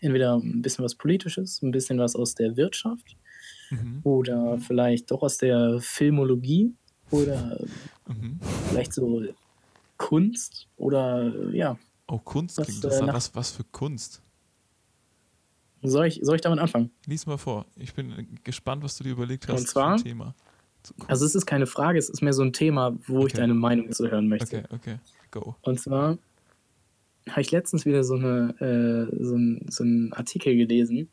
[0.00, 3.16] entweder ein bisschen was Politisches, ein bisschen was aus der Wirtschaft
[3.70, 4.00] mhm.
[4.04, 6.74] oder vielleicht doch aus der Filmologie
[7.10, 7.58] oder
[8.08, 8.38] mhm.
[8.68, 9.22] vielleicht so
[9.96, 11.78] Kunst oder ja.
[12.06, 13.00] Oh, Kunst was, klingt das.
[13.00, 14.22] Äh, was, was für Kunst?
[15.82, 16.90] Soll ich, soll ich damit anfangen?
[17.06, 17.66] Lies mal vor.
[17.76, 19.60] Ich bin gespannt, was du dir überlegt hast.
[19.60, 20.34] Und zwar, Thema.
[21.06, 23.26] Also es ist keine Frage, es ist mehr so ein Thema, wo okay.
[23.26, 24.64] ich deine Meinung zu hören möchte.
[24.70, 24.98] Okay, okay,
[25.30, 25.56] go.
[25.62, 26.18] Und zwar
[27.28, 31.08] habe ich letztens wieder so, eine, äh, so, ein, so einen Artikel gelesen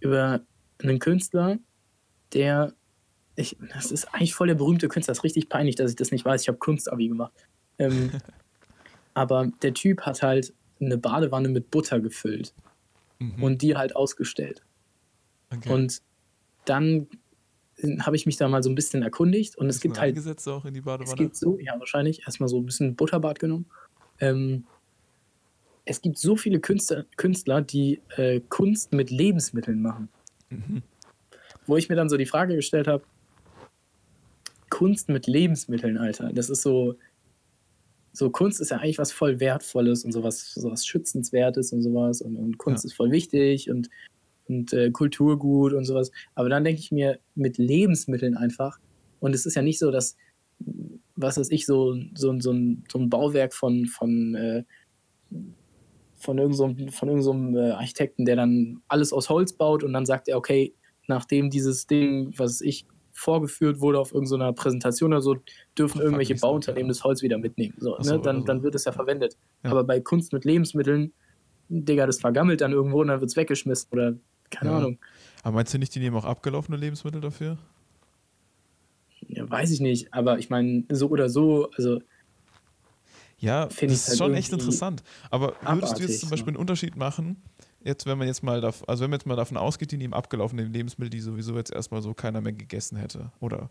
[0.00, 0.40] über
[0.82, 1.58] einen Künstler,
[2.34, 2.72] der,
[3.36, 6.10] ich, das ist eigentlich voll der berühmte Künstler, das ist richtig peinlich, dass ich das
[6.10, 6.42] nicht weiß.
[6.42, 7.32] Ich habe Kunstabi gemacht.
[7.78, 8.10] Ähm,
[9.14, 12.52] aber der Typ hat halt eine Badewanne mit Butter gefüllt
[13.18, 13.42] mhm.
[13.42, 14.62] und die halt ausgestellt.
[15.50, 15.72] Okay.
[15.72, 16.02] Und
[16.64, 17.08] dann
[18.00, 20.16] habe ich mich da mal so ein bisschen erkundigt und es gibt halt.
[20.46, 21.10] auch in die Badewanne?
[21.10, 22.22] Es gibt so, ja, wahrscheinlich.
[22.26, 23.66] Erstmal so ein bisschen Butterbad genommen.
[24.20, 24.64] Ähm,
[25.84, 30.08] es gibt so viele Künstler, Künstler die äh, Kunst mit Lebensmitteln machen.
[30.50, 30.82] Mhm.
[31.66, 33.04] Wo ich mir dann so die Frage gestellt habe:
[34.70, 36.32] Kunst mit Lebensmitteln, Alter.
[36.32, 36.96] Das ist so,
[38.12, 42.36] so Kunst ist ja eigentlich was voll Wertvolles und sowas, sowas Schützenswertes und sowas und,
[42.36, 42.88] und Kunst ja.
[42.88, 43.88] ist voll wichtig und,
[44.48, 46.10] und äh, Kulturgut und sowas.
[46.34, 48.78] Aber dann denke ich mir mit Lebensmitteln einfach
[49.20, 50.16] und es ist ja nicht so, dass,
[51.16, 54.64] was weiß ich, so, so, so, ein, so ein Bauwerk von, von, äh,
[56.16, 59.92] von irgendeinem so, von irgend so äh, Architekten, der dann alles aus Holz baut und
[59.92, 60.74] dann sagt er, okay,
[61.06, 65.36] nachdem dieses Ding, was ich, vorgeführt wurde auf irgendeiner Präsentation oder so,
[65.78, 67.74] dürfen Ach, irgendwelche Bauunternehmen das Holz wieder mitnehmen.
[67.78, 68.22] So, so, ne?
[68.22, 69.36] dann, dann wird es ja verwendet.
[69.62, 69.70] Ja.
[69.70, 71.12] Aber bei Kunst mit Lebensmitteln,
[71.68, 74.14] Digga, das vergammelt dann irgendwo und dann wird es weggeschmissen oder
[74.50, 74.78] keine ja.
[74.78, 74.98] Ahnung.
[75.42, 77.58] Aber meinst du nicht, die nehmen auch abgelaufene Lebensmittel dafür?
[79.28, 82.00] Ja, weiß ich nicht, aber ich meine, so oder so, also.
[83.38, 85.02] Ja, das ist halt schon echt interessant.
[85.30, 87.42] Aber würdest du jetzt zum Beispiel einen Unterschied machen,
[87.84, 90.64] jetzt, wenn man jetzt mal, also wenn man jetzt mal davon ausgeht, die nehmen abgelaufene
[90.64, 93.32] Lebensmittel, die sowieso jetzt erstmal so keiner mehr gegessen hätte.
[93.40, 93.70] Oder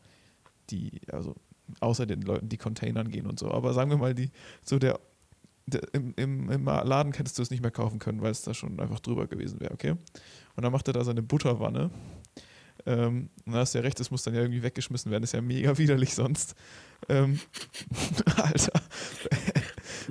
[0.70, 1.36] die, also
[1.80, 3.52] außer den Leuten, die Containern gehen und so.
[3.52, 4.30] Aber sagen wir mal, die,
[4.64, 5.00] so der,
[5.66, 8.54] der im, im, im, Laden hättest du es nicht mehr kaufen können, weil es da
[8.54, 9.92] schon einfach drüber gewesen wäre, okay?
[10.56, 11.90] Und dann macht er da seine Butterwanne.
[12.86, 15.34] Ähm, und da hast du ja recht, das muss dann ja irgendwie weggeschmissen werden, ist
[15.34, 16.56] ja mega widerlich sonst.
[17.10, 17.40] Ähm,
[18.38, 18.82] Alter.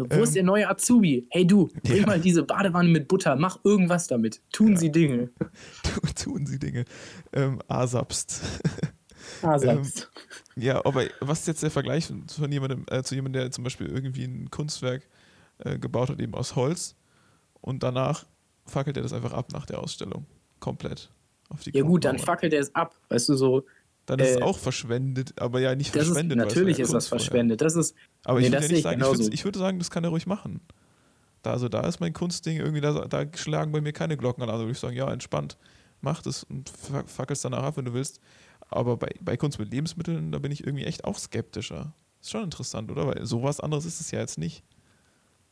[0.09, 1.27] Wo ähm, ist der neue Azubi?
[1.31, 2.07] Hey du, bring ja.
[2.07, 4.41] mal diese Badewanne mit Butter, mach irgendwas damit.
[4.53, 4.79] Tun ja.
[4.79, 5.31] Sie Dinge.
[6.23, 6.85] Tun Sie Dinge.
[7.33, 8.43] Ähm, Asapst.
[9.43, 10.11] Asapst.
[10.57, 13.65] ähm, ja, aber was ist jetzt der Vergleich von jemandem, äh, zu jemandem, der zum
[13.65, 15.09] Beispiel irgendwie ein Kunstwerk
[15.59, 16.97] äh, gebaut hat, eben aus Holz
[17.61, 18.27] und danach
[18.67, 20.27] fackelt er das einfach ab nach der Ausstellung.
[20.59, 21.11] Komplett.
[21.73, 22.95] ja gut, dann fackelt er es ab.
[23.09, 23.65] Weißt du, so
[24.11, 26.37] dann ist äh, es auch verschwendet, aber ja nicht verschwendet.
[26.39, 27.61] Ist, natürlich ist das verschwendet.
[27.61, 29.91] Das ist, aber nee, ich, würde ja nicht sagen, ich, würde, ich würde sagen, das
[29.91, 30.61] kann er ruhig machen.
[31.43, 34.51] Da, also da ist mein Kunstding irgendwie, da, da schlagen bei mir keine Glocken an.
[34.51, 35.57] Also würde ich sagen, ja, entspannt,
[36.01, 36.71] mach das und
[37.07, 38.21] fackelst danach ab, wenn du willst.
[38.69, 41.93] Aber bei, bei Kunst mit Lebensmitteln, da bin ich irgendwie echt auch skeptischer.
[42.21, 43.07] Ist schon interessant, oder?
[43.07, 44.63] Weil sowas anderes ist es ja jetzt nicht.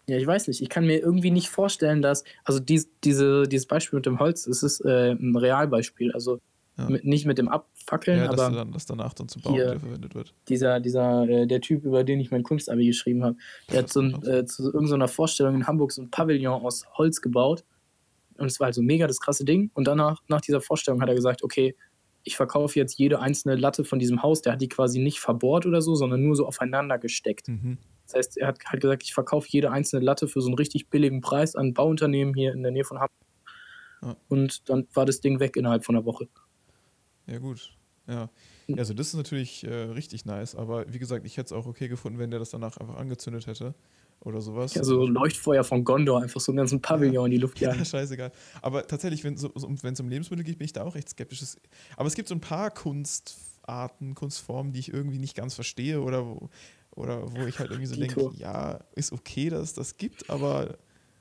[0.06, 0.62] Ja, ich weiß nicht.
[0.62, 4.46] Ich kann mir irgendwie nicht vorstellen, dass, also dies, diese, dieses Beispiel mit dem Holz,
[4.46, 6.12] es ist äh, ein Realbeispiel.
[6.12, 6.40] Also
[6.78, 6.88] Ja.
[6.88, 10.32] Mit, nicht mit dem Abfackeln, Ja, aber dann, dass danach dann zum wieder verwendet wird.
[10.48, 13.36] dieser, dieser, äh, der Typ, über den ich mein Kunstabi geschrieben habe,
[13.70, 17.20] der hat so ein, äh, zu irgendeiner Vorstellung in Hamburg so ein Pavillon aus Holz
[17.20, 17.64] gebaut.
[18.36, 19.72] Und es war halt so mega das krasse Ding.
[19.74, 21.74] Und danach, nach dieser Vorstellung, hat er gesagt, okay,
[22.22, 24.42] ich verkaufe jetzt jede einzelne Latte von diesem Haus.
[24.42, 27.48] Der hat die quasi nicht verbohrt oder so, sondern nur so aufeinander gesteckt.
[27.48, 27.78] Mhm.
[28.06, 30.88] Das heißt, er hat halt gesagt, ich verkaufe jede einzelne Latte für so einen richtig
[30.88, 33.10] billigen Preis an ein Bauunternehmen hier in der Nähe von Hamburg.
[34.02, 34.16] Ja.
[34.28, 36.28] Und dann war das Ding weg innerhalb von einer Woche.
[37.28, 37.72] Ja, gut.
[38.06, 38.30] Ja.
[38.68, 41.66] ja, also das ist natürlich äh, richtig nice, aber wie gesagt, ich hätte es auch
[41.66, 43.74] okay gefunden, wenn der das danach einfach angezündet hätte
[44.20, 44.72] oder sowas.
[44.74, 47.84] Ja, so Leuchtfeuer von Gondor, einfach so einen ganzen Pavillon in die Luft Ja, jagen.
[47.84, 48.32] scheißegal.
[48.62, 51.42] Aber tatsächlich, wenn es so, wenn's um Lebensmittel geht, bin ich da auch recht skeptisch.
[51.42, 51.58] Es-
[51.98, 56.24] Aber es gibt so ein paar Kunstarten, Kunstformen, die ich irgendwie nicht ganz verstehe oder
[56.26, 56.48] wo,
[56.96, 60.78] oder wo ich halt irgendwie so denke, ja, ist okay, dass es das gibt, aber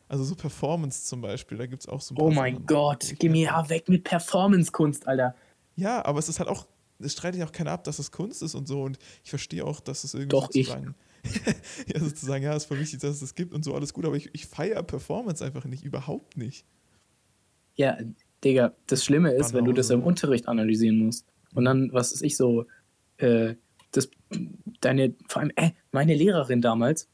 [0.08, 2.66] also so Performance zum Beispiel, da gibt es auch so ein paar Oh mein Sachen,
[2.66, 5.36] Gott, geh mir- mir ja weg mit Performance-Kunst, Alter.
[5.78, 6.68] Ja, aber es ist halt auch,
[7.00, 9.64] es streitet ja auch keiner ab, dass das Kunst ist und so und ich verstehe
[9.64, 10.68] auch, dass es irgendwie Doch, ich.
[10.68, 10.96] sozusagen,
[11.94, 14.06] ja, sozusagen, ja, es ist voll wichtig, dass es das gibt und so, alles gut,
[14.06, 16.66] aber ich, ich feiere Performance einfach nicht, überhaupt nicht.
[17.76, 17.98] Ja,
[18.44, 20.04] Digga, das Schlimme ist, wenn du das im.
[20.04, 21.26] Unterricht analysieren musst.
[21.54, 22.66] Und dann, was ist ich so,
[23.18, 23.56] äh,
[23.92, 24.10] das,
[24.82, 27.08] deine, vor allem, äh, meine Lehrerin damals,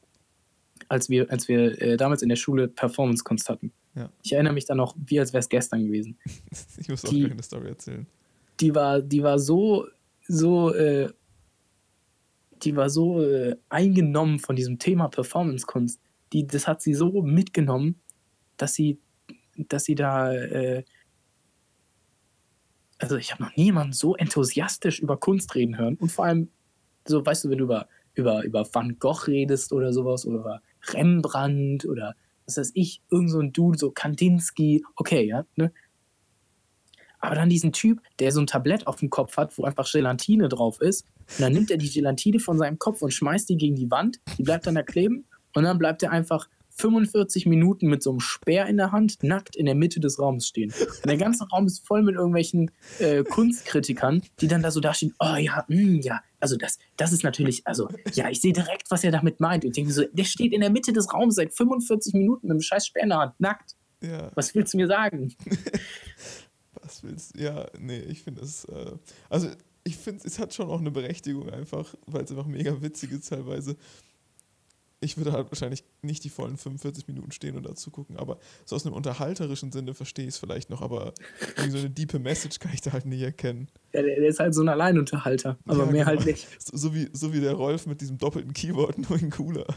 [0.89, 3.71] als wir, als wir äh, damals in der Schule Performance-Kunst hatten.
[3.95, 4.09] Ja.
[4.23, 6.17] Ich erinnere mich dann noch, wie als wäre es gestern gewesen.
[6.77, 8.05] Ich muss auch Die- gleich eine Story erzählen.
[8.59, 9.87] Die war, die war so,
[10.27, 11.11] so, äh,
[12.63, 15.99] die war so äh, eingenommen von diesem Thema Performance-Kunst.
[16.31, 17.99] Die, das hat sie so mitgenommen,
[18.57, 18.99] dass sie,
[19.57, 20.83] dass sie da, äh,
[22.99, 25.95] also ich habe noch niemanden so enthusiastisch über Kunst reden hören.
[25.95, 26.49] Und vor allem,
[27.05, 30.61] so, weißt du, wenn du über, über, über Van Gogh redest oder sowas, oder über
[30.89, 35.71] Rembrandt oder was weiß ich, irgend so ein Dude, so Kandinsky, okay, ja, ne?
[37.23, 40.49] Aber dann diesen Typ, der so ein Tablett auf dem Kopf hat, wo einfach Gelatine
[40.49, 41.05] drauf ist.
[41.37, 44.19] Und dann nimmt er die Gelatine von seinem Kopf und schmeißt die gegen die Wand.
[44.37, 45.23] Die bleibt dann da kleben.
[45.53, 49.55] Und dann bleibt er einfach 45 Minuten mit so einem Speer in der Hand, nackt
[49.55, 50.73] in der Mitte des Raums stehen.
[50.77, 55.13] Und der ganze Raum ist voll mit irgendwelchen äh, Kunstkritikern, die dann da so dastehen,
[55.19, 59.05] oh ja, mh, ja, also das, das ist natürlich, also ja, ich sehe direkt, was
[59.05, 59.63] er damit meint.
[59.63, 62.55] Und ich denke so, der steht in der Mitte des Raums seit 45 Minuten mit
[62.55, 63.77] einem scheiß Speer in der Hand, nackt.
[64.01, 65.33] Ja, Was willst du mir sagen?
[66.83, 67.43] was willst du?
[67.43, 68.91] Ja, nee, ich finde es, äh,
[69.29, 69.49] also
[69.83, 73.29] ich finde, es hat schon auch eine Berechtigung einfach, weil es einfach mega witzig ist
[73.29, 73.75] teilweise.
[75.01, 78.77] Ich würde halt wahrscheinlich nicht die vollen 45 Minuten stehen und dazu gucken, aber so
[78.77, 81.13] aus einem unterhalterischen Sinne verstehe ich es vielleicht noch, aber
[81.57, 83.67] irgendwie so eine diepe Message kann ich da halt nicht erkennen.
[83.91, 86.05] Ja, der, der ist halt so ein Alleinunterhalter, aber Ja, mehr genau.
[86.05, 86.47] halt nicht.
[86.61, 89.65] So, so, wie, so wie der Rolf mit diesem doppelten Keyboard, nur in cooler.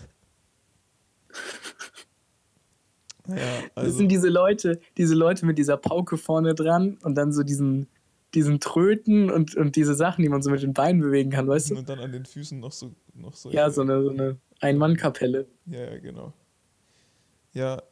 [3.28, 3.98] Das also.
[3.98, 7.88] sind diese Leute, diese Leute mit dieser Pauke vorne dran und dann so diesen,
[8.34, 11.70] diesen Tröten und, und diese Sachen, die man so mit den Beinen bewegen kann, weißt
[11.70, 11.76] du?
[11.76, 12.92] Und dann an den Füßen noch so.
[13.14, 15.46] Noch so Ja, so eine, so eine Ein-Mann-Kapelle.
[15.66, 16.32] Ja, ja, genau.
[17.52, 17.82] Ja,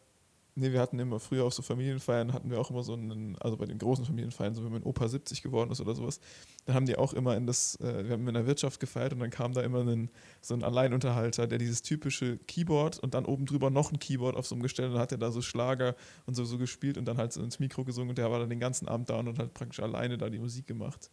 [0.57, 3.57] nee, wir hatten immer früher auf so Familienfeiern, hatten wir auch immer so einen, also
[3.57, 6.21] bei den großen Familienfeiern, so wenn mein Opa 70 geworden ist oder sowas,
[6.65, 9.21] dann haben die auch immer in das, äh, wir haben in der Wirtschaft gefeiert und
[9.21, 13.47] dann kam da immer ein, so ein Alleinunterhalter, der dieses typische Keyboard und dann oben
[13.47, 15.97] drüber noch ein Keyboard auf so einem Gestell und dann hat er da so Schlager
[16.27, 18.51] und so, so gespielt und dann halt so ins Mikro gesungen und der war dann
[18.51, 21.11] den ganzen Abend da und hat halt praktisch alleine da die Musik gemacht.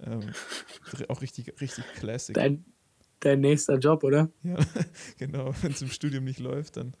[0.00, 0.32] Ähm,
[1.08, 2.34] auch richtig, richtig classic.
[2.34, 2.64] Dein,
[3.20, 4.30] dein nächster Job, oder?
[4.42, 4.56] Ja,
[5.18, 5.54] genau.
[5.62, 6.94] Wenn es im Studium nicht läuft, dann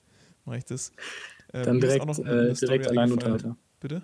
[0.44, 0.92] mache ich das.
[1.56, 3.56] Ähm, Dann direkt, äh, direkt Alleinunterhalter.
[3.80, 4.02] Bitte?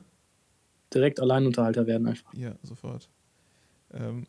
[0.95, 2.33] Direkt Alleinunterhalter werden einfach.
[2.33, 3.11] Ja, sofort.
[3.93, 4.27] Ähm,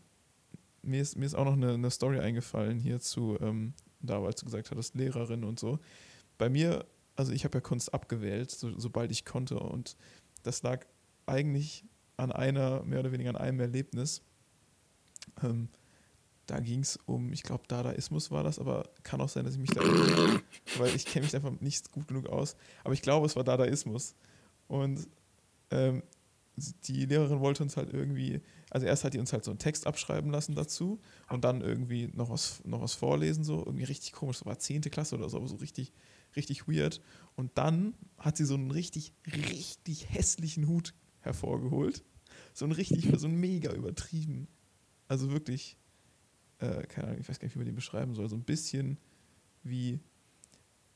[0.81, 4.45] mir, ist, mir ist auch noch eine, eine Story eingefallen hierzu, ähm, da, als du
[4.45, 5.79] gesagt hattest, Lehrerin und so.
[6.37, 9.57] Bei mir, also ich habe ja Kunst abgewählt, so, sobald ich konnte.
[9.57, 9.95] Und
[10.43, 10.85] das lag
[11.25, 11.85] eigentlich
[12.17, 14.21] an einer, mehr oder weniger an einem Erlebnis.
[15.41, 15.69] Ähm,
[16.45, 19.59] da ging es um, ich glaube, Dadaismus war das, aber kann auch sein, dass ich
[19.59, 19.81] mich da
[20.77, 22.55] weil ich kenne mich einfach nicht gut genug aus.
[22.83, 24.15] Aber ich glaube, es war Dadaismus.
[24.67, 25.07] Und
[25.71, 26.03] ähm,
[26.55, 29.87] die Lehrerin wollte uns halt irgendwie, also erst hat die uns halt so einen Text
[29.87, 34.37] abschreiben lassen dazu und dann irgendwie noch was, noch was vorlesen, so irgendwie richtig komisch,
[34.37, 34.81] so war 10.
[34.81, 35.93] Klasse oder so, aber so richtig,
[36.35, 37.01] richtig weird.
[37.35, 42.03] Und dann hat sie so einen richtig, richtig hässlichen Hut hervorgeholt.
[42.53, 44.47] So ein richtig, so ein mega übertrieben.
[45.07, 45.77] Also wirklich,
[46.63, 48.97] äh, keine Ahnung, ich weiß gar nicht, wie man den beschreiben soll, so ein bisschen
[49.63, 49.99] wie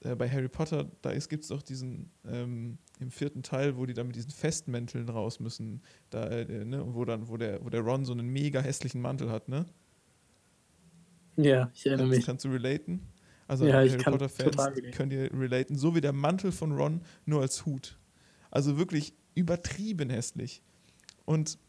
[0.02, 3.94] äh, bei Harry Potter, da gibt es doch diesen, ähm, im vierten Teil, wo die
[3.94, 7.82] da mit diesen Festmänteln raus müssen, da, äh, ne, wo dann, wo der, wo der
[7.82, 9.66] Ron so einen mega hässlichen Mantel hat, ne?
[11.36, 12.26] Ja, ich erinnere mich.
[12.26, 13.02] kannst du relaten?
[13.48, 14.58] Also Ja, Harry Potter-Fans
[14.92, 17.98] könnt ihr relaten, so wie der Mantel von Ron, nur als Hut.
[18.50, 20.64] Also wirklich übertrieben hässlich.
[21.26, 21.60] Und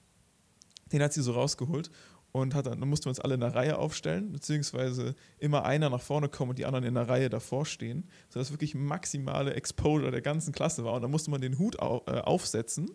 [0.91, 1.91] Den hat sie so rausgeholt
[2.33, 5.91] und hat dann, dann mussten wir uns alle in einer Reihe aufstellen, beziehungsweise immer einer
[5.91, 10.11] nach vorne kommen und die anderen in einer Reihe davor stehen, sodass wirklich maximale Exposure
[10.11, 10.95] der ganzen Klasse war.
[10.95, 12.91] Und dann musste man den Hut au, äh, aufsetzen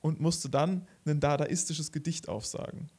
[0.00, 2.90] und musste dann ein dadaistisches Gedicht aufsagen.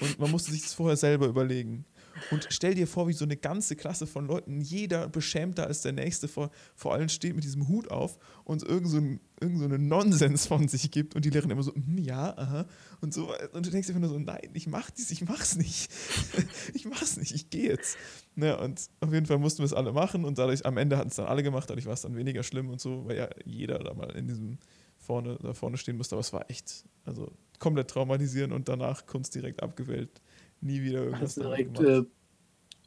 [0.00, 1.84] Und man musste sich das vorher selber überlegen.
[2.30, 5.92] Und stell dir vor, wie so eine ganze Klasse von Leuten, jeder beschämter als der
[5.92, 9.64] Nächste vor, vor allen steht mit diesem Hut auf und irgend so, ein, irgend so
[9.64, 12.66] einen Nonsens von sich gibt und die Lehrerin immer so, hm, ja, aha,
[13.00, 13.32] und so.
[13.52, 15.90] Und du denkst immer nur so, nein, ich mach dies, ich mach's nicht.
[16.74, 17.96] ich mach's nicht, ich gehe jetzt.
[18.36, 21.08] Ja, und auf jeden Fall mussten wir es alle machen und dadurch, am Ende hatten
[21.08, 23.78] es dann alle gemacht, dadurch war es dann weniger schlimm und so, weil ja jeder
[23.78, 24.58] da mal in diesem
[25.04, 29.34] vorne, da vorne stehen musste, aber es war echt, also komplett traumatisierend und danach Kunst
[29.34, 30.20] direkt abgewählt.
[30.64, 32.02] Nie wieder irgendwas Hast direkt äh,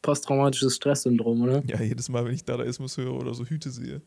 [0.02, 1.64] posttraumatisches Stresssyndrom, oder?
[1.68, 4.02] Ja, jedes Mal, wenn ich Dadaismus höre oder so Hüte sehe.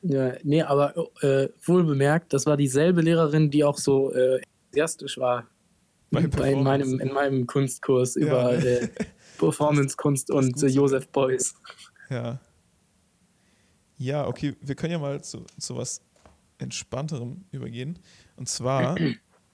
[0.00, 5.18] Ja, nee, aber äh, wohl bemerkt, das war dieselbe Lehrerin, die auch so äh, enthusiastisch
[5.18, 5.46] war
[6.10, 8.22] Bei bei in meinem, in meinem Kunstkurs Ja.
[8.22, 8.88] über äh,
[9.38, 10.66] Performance-Kunst Das und äh.
[10.66, 11.54] Josef Beuys.
[12.08, 12.40] Ja.
[13.98, 16.00] Ja, okay, wir können ja mal zu, zu was
[16.58, 17.98] Entspannterem übergehen.
[18.36, 18.96] Und zwar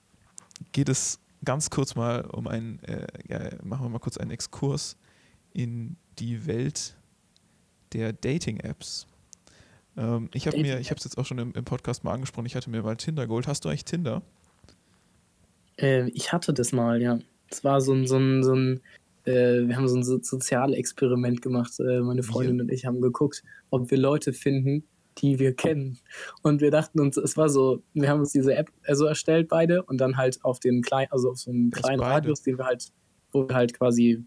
[0.71, 4.97] geht es ganz kurz mal um einen, äh, ja, machen wir mal kurz einen Exkurs
[5.53, 6.95] in die Welt
[7.93, 9.07] der Dating-Apps.
[9.97, 10.81] Ähm, ich habe mir, Dating-Apps.
[10.81, 12.95] ich habe es jetzt auch schon im, im Podcast mal angesprochen, ich hatte mir mal
[12.95, 13.47] Tinder geholt.
[13.47, 14.21] Hast du eigentlich Tinder?
[15.77, 17.19] Äh, ich hatte das mal, ja.
[17.49, 18.81] Es war so ein, so ein, so ein
[19.25, 21.79] äh, wir haben so ein so Sozialexperiment gemacht.
[21.79, 24.83] Äh, meine Freundin und ich haben geguckt, ob wir Leute finden,
[25.21, 25.99] die wir kennen.
[26.41, 29.83] Und wir dachten uns, es war so, wir haben uns diese App also erstellt, beide,
[29.83, 32.13] und dann halt auf den kleinen, also auf so einen kleinen beide?
[32.13, 32.91] Radius, den wir halt,
[33.31, 34.23] wo wir halt quasi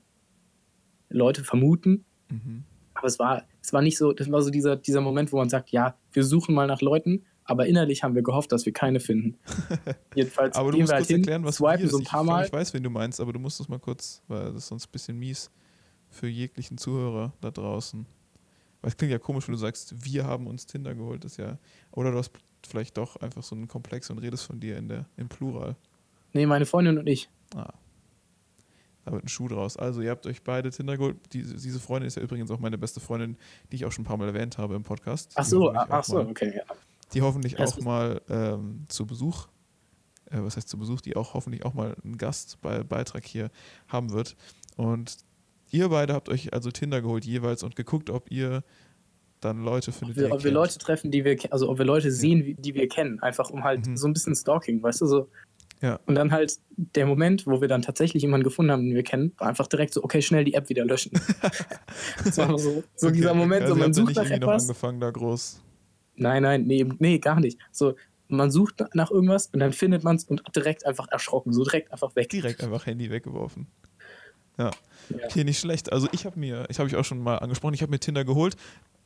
[1.08, 2.04] Leute vermuten.
[2.28, 2.64] Mhm.
[2.94, 5.48] Aber es war, es war nicht so, das war so dieser, dieser Moment, wo man
[5.48, 9.00] sagt, ja, wir suchen mal nach Leuten, aber innerlich haben wir gehofft, dass wir keine
[9.00, 9.36] finden.
[10.14, 12.22] Jedenfalls Aber du gehen musst wir kurz halt hin, erklären, was swipen so ein paar
[12.22, 12.46] ich, Mal.
[12.46, 14.86] Ich weiß, wen du meinst, aber du musst das mal kurz, weil das ist sonst
[14.86, 15.50] ein bisschen mies
[16.08, 18.06] für jeglichen Zuhörer da draußen.
[18.82, 21.24] Weil es klingt ja komisch, wenn du sagst, wir haben uns Tinder geholt.
[21.24, 21.58] Das ist ja,
[21.92, 22.32] oder du hast
[22.66, 25.76] vielleicht doch einfach so einen Komplex und redest von dir in der, im Plural.
[26.32, 27.28] Nee, meine Freundin und ich.
[27.54, 27.72] Ah.
[29.04, 29.76] Da wird ein Schuh draus.
[29.76, 31.16] Also, ihr habt euch beide Tinder geholt.
[31.32, 33.36] Diese, diese Freundin ist ja übrigens auch meine beste Freundin,
[33.70, 35.32] die ich auch schon ein paar Mal erwähnt habe im Podcast.
[35.34, 36.62] Ach so, ach so, mal- okay, ja.
[37.12, 39.48] die hoffentlich Das auch mal ähm, zu Besuch,
[40.30, 43.50] äh, was heißt zu Besuch, die auch hoffentlich auch mal einen Gast bei Beitrag hier
[43.88, 44.36] haben wird.
[44.76, 45.16] Und
[45.72, 48.62] ihr beide habt euch also Tinder geholt jeweils und geguckt, ob ihr
[49.40, 50.52] dann Leute findet, Ob wir, ob wir.
[50.52, 53.64] Leute treffen, die wir, also ob wir Leute sehen, wie- die wir kennen, einfach um
[53.64, 53.96] halt Mhm.
[53.96, 55.28] so ein bisschen Stalking, weißt du, so.
[55.80, 55.98] Ja.
[56.06, 59.32] Und dann halt der Moment, wo wir dann tatsächlich jemanden gefunden haben, den wir kennen,
[59.38, 61.10] war einfach direkt so, okay, schnell die App wieder löschen.
[62.24, 64.40] das war so, so Okay, dieser Moment, also so man ja sucht nicht nach irgendwie
[64.40, 64.62] noch etwas.
[64.62, 65.60] angefangen, da groß.
[66.14, 67.58] Nein, nein, nee, nee, gar nicht.
[67.72, 67.94] So,
[68.28, 71.64] man sucht na- nach irgendwas und dann findet man es und direkt einfach erschrocken, so
[71.64, 72.28] direkt einfach weg.
[72.28, 73.66] Direkt einfach Handy weggeworfen.
[74.58, 74.70] Ja.
[75.08, 75.26] Ja.
[75.26, 75.92] Okay, nicht schlecht.
[75.92, 78.24] Also ich habe mir, ich habe ich auch schon mal angesprochen, ich habe mir Tinder
[78.24, 78.56] geholt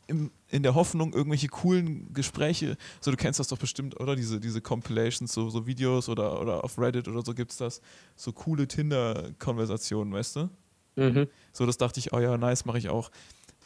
[0.07, 4.17] im, in der Hoffnung, irgendwelche coolen Gespräche, so du kennst das doch bestimmt, oder?
[4.17, 7.81] Diese, diese Compilations, so, so Videos oder, oder auf Reddit oder so gibt es das,
[8.15, 10.51] so coole Tinder-Konversationen, weißt du?
[10.97, 11.27] Mhm.
[11.53, 13.11] So, das dachte ich, oh ja, nice, mache ich auch.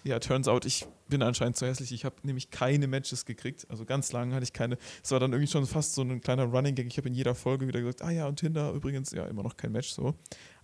[0.03, 1.93] Ja, turns out, ich bin anscheinend zu hässlich.
[1.93, 3.66] Ich habe nämlich keine Matches gekriegt.
[3.69, 4.79] Also ganz lange hatte ich keine.
[5.03, 6.87] Es war dann irgendwie schon fast so ein kleiner Running Gag.
[6.87, 9.59] Ich habe in jeder Folge wieder gesagt, ah ja, und Tinder übrigens, ja, immer noch
[9.59, 10.14] kein Match so.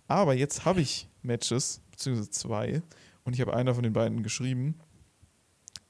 [0.07, 2.81] Aber jetzt habe ich Matches, beziehungsweise zwei.
[3.23, 4.79] Und ich habe einer von den beiden geschrieben.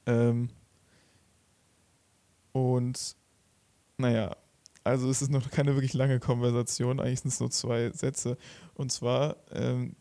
[0.06, 0.50] Ähm,
[2.52, 3.16] und
[3.96, 4.36] naja,
[4.84, 6.98] also es ist noch keine wirklich lange Konversation.
[6.98, 8.36] Eigentlich sind es nur zwei Sätze.
[8.74, 9.96] Und zwar, ähm,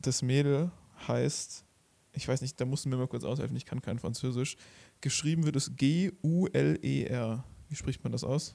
[0.00, 0.70] das Mädel
[1.06, 1.64] heißt,
[2.12, 4.56] ich weiß nicht, da musst du mir mal kurz aushelfen, ich kann kein Französisch.
[5.00, 7.44] Geschrieben wird es G-U-L-E-R.
[7.68, 8.54] Wie spricht man das aus?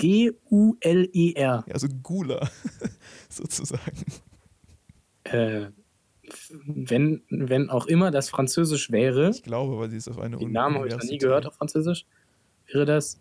[0.00, 1.64] G-U-L-E-R.
[1.72, 2.48] Also Gula,
[3.28, 4.04] sozusagen.
[5.24, 5.66] Äh,
[6.64, 10.52] wenn, wenn auch immer das Französisch wäre, Ich glaube, weil sie ist auf eine den
[10.52, 12.06] Namen habe ich noch nie gehört auf Französisch,
[12.66, 13.20] wäre das.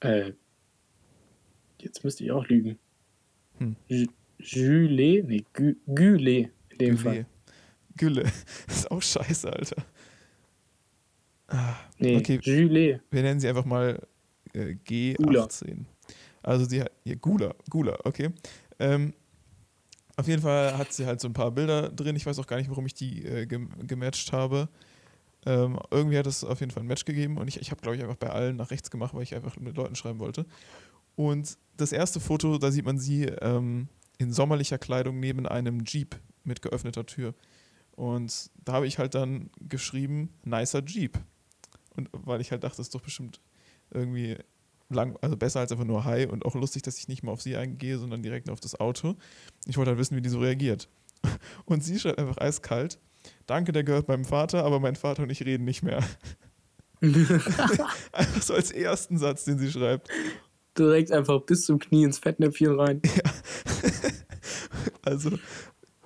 [0.00, 0.32] Äh,
[1.80, 2.78] jetzt müsste ich auch lügen.
[3.58, 3.76] Hm.
[3.88, 5.24] Ju- Jules?
[5.26, 7.26] Nee, Gü- Güle in dem Fall.
[7.96, 8.24] Gülle.
[8.66, 9.82] Das ist auch scheiße, Alter.
[11.48, 12.38] Ah, Nee, Okay.
[12.42, 13.00] Jules.
[13.10, 14.06] Wir nennen sie einfach mal
[14.54, 14.74] äh,
[15.14, 15.44] Gula.
[15.44, 15.84] G18.
[16.42, 18.30] Also sie hat, ja, Gula, Gula, okay.
[18.78, 19.14] Ähm,
[20.16, 22.16] auf jeden Fall hat sie halt so ein paar Bilder drin.
[22.16, 24.68] Ich weiß auch gar nicht, warum ich die äh, gem gematcht habe.
[25.46, 27.96] Ähm, irgendwie hat es auf jeden Fall ein Match gegeben und ich, ich habe, glaube
[27.96, 30.46] ich, einfach bei allen nach rechts gemacht, weil ich einfach mit Leuten schreiben wollte.
[31.16, 33.88] Und das erste Foto, da sieht man sie ähm,
[34.18, 37.34] in sommerlicher Kleidung neben einem Jeep mit geöffneter Tür.
[37.92, 41.18] Und da habe ich halt dann geschrieben, nicer Jeep.
[41.96, 43.40] Und weil ich halt dachte, das ist doch bestimmt
[43.94, 44.36] irgendwie
[44.90, 47.42] lang, also besser als einfach nur Hi und auch lustig, dass ich nicht mal auf
[47.42, 49.16] sie eingehe, sondern direkt auf das Auto.
[49.66, 50.88] Ich wollte halt wissen, wie die so reagiert.
[51.64, 52.98] Und sie schreibt einfach eiskalt:
[53.46, 56.04] Danke, der gehört meinem Vater, aber mein Vater und ich reden nicht mehr.
[58.12, 60.08] einfach so als ersten Satz, den sie schreibt.
[60.76, 63.00] Direkt einfach bis zum Knie ins Fettnäpfchen rein.
[63.04, 63.32] Ja.
[65.02, 65.30] also,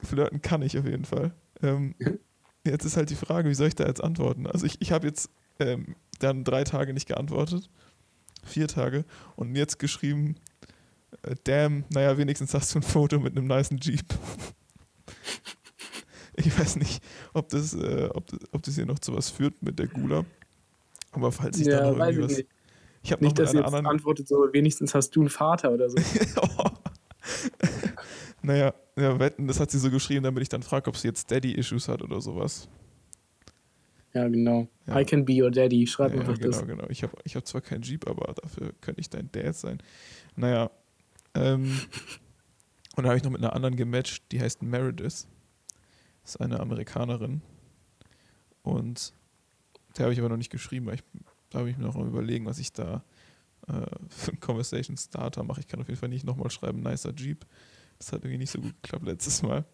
[0.02, 1.32] flirten kann ich auf jeden Fall.
[1.62, 1.94] Ähm,
[2.64, 4.46] jetzt ist halt die Frage, wie soll ich da jetzt antworten?
[4.46, 7.70] Also, ich, ich habe jetzt ähm, dann drei Tage nicht geantwortet.
[8.44, 9.04] Vier Tage.
[9.36, 10.36] Und jetzt geschrieben:
[11.22, 14.06] äh, Damn, naja, wenigstens hast du ein Foto mit einem niceen Jeep.
[16.36, 17.02] ich weiß nicht,
[17.34, 20.24] ob das, äh, ob, das, ob das hier noch zu was führt mit der Gula.
[21.12, 22.36] Aber falls ich Ja, da noch weiß irgendwie ich was.
[22.38, 22.48] nicht.
[23.02, 23.86] Ich habe noch Nicht, mit dass einer jetzt anderen.
[23.86, 25.96] antwortet, so wenigstens hast du einen Vater oder so.
[28.42, 31.30] naja, ja, wetten, das hat sie so geschrieben, damit ich dann frage, ob sie jetzt
[31.30, 32.68] Daddy-Issues hat oder sowas.
[34.14, 34.68] Ja, genau.
[34.86, 35.00] Ja.
[35.00, 35.86] I can be your daddy.
[35.86, 36.66] Schreib ja, einfach genau, das.
[36.66, 36.86] genau.
[36.88, 39.78] Ich habe ich hab zwar keinen Jeep, aber dafür könnte ich dein Dad sein.
[40.36, 40.70] Naja.
[41.34, 41.80] Ähm,
[42.96, 45.26] und da habe ich noch mit einer anderen gematcht, die heißt Meredith.
[46.24, 47.42] Ist eine Amerikanerin.
[48.62, 49.12] Und
[49.96, 51.04] der habe ich aber noch nicht geschrieben, weil ich,
[51.50, 53.02] da habe ich mir noch mal überlegen, was ich da
[53.66, 55.60] äh, für einen Conversation Starter mache.
[55.60, 57.46] Ich kann auf jeden Fall nicht nochmal schreiben, nicer Jeep.
[57.98, 59.64] Das hat irgendwie nicht so gut geklappt letztes Mal.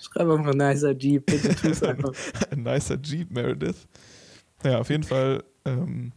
[0.00, 1.26] Schreib einfach nicer Jeep.
[1.26, 2.12] Bitte tu's einfach.
[2.50, 3.86] Ein nicer Jeep, Meredith.
[4.62, 5.44] Naja, auf jeden Fall.
[5.64, 6.12] Ähm,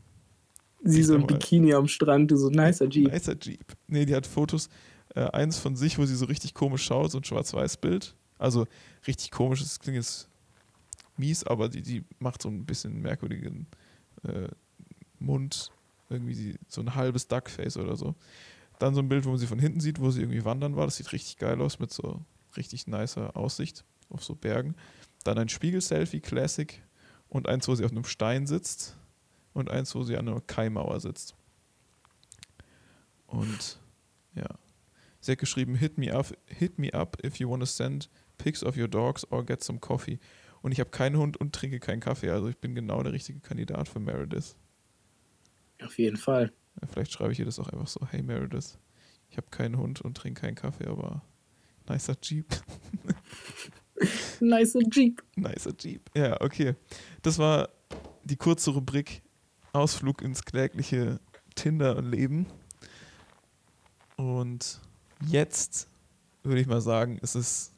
[0.84, 1.38] Sie so nochmal.
[1.38, 3.12] Bikini am Strand, du so nicer Jeep.
[3.12, 3.66] Nicer Jeep.
[3.88, 4.70] Nee, die hat Fotos.
[5.14, 8.16] Äh, eins von sich, wo sie so richtig komisch schaut, so ein Schwarz-Weiß-Bild.
[8.40, 8.66] Also
[9.06, 10.30] richtig komisch, das klingt jetzt
[11.18, 13.68] mies, aber die, die macht so ein bisschen merkwürdigen
[14.24, 14.48] äh,
[15.20, 15.72] Mund.
[16.10, 18.16] Irgendwie die, so ein halbes Duckface oder so.
[18.80, 20.86] Dann so ein Bild, wo man sie von hinten sieht, wo sie irgendwie wandern war.
[20.86, 22.22] Das sieht richtig geil aus mit so
[22.58, 24.76] richtig nicer Aussicht auf so Bergen.
[25.24, 26.82] Dann ein Spiegel-Selfie, Classic.
[27.30, 28.98] Und eins, wo sie auf einem Stein sitzt.
[29.54, 31.36] Und eins, wo sie an einer Kaimauer sitzt.
[33.28, 33.80] Und
[34.36, 34.48] ja.
[35.20, 38.64] Sie hat geschrieben, hit me up, hit me up if you want to send pics
[38.64, 40.20] of your dogs or get some coffee.
[40.62, 42.30] Und ich habe keinen Hund und trinke keinen Kaffee.
[42.30, 44.56] Also ich bin genau der richtige Kandidat für Meredith.
[45.84, 46.52] Auf jeden Fall.
[46.82, 48.78] Ja, vielleicht schreibe ich ihr das auch einfach so, hey Meredith,
[49.30, 51.24] ich habe keinen Hund und trinke keinen Kaffee, aber
[51.92, 52.46] nicer Jeep.
[54.40, 55.22] Nicer Jeep.
[55.36, 56.10] nicer Jeep.
[56.16, 56.76] Ja, okay.
[57.22, 57.70] Das war
[58.24, 59.22] die kurze Rubrik
[59.74, 61.20] Ausflug ins klägliche
[61.56, 62.48] Tinder-Leben.
[64.18, 64.82] Und
[65.28, 65.88] jetzt
[66.44, 67.74] würde ich mal sagen, ist es,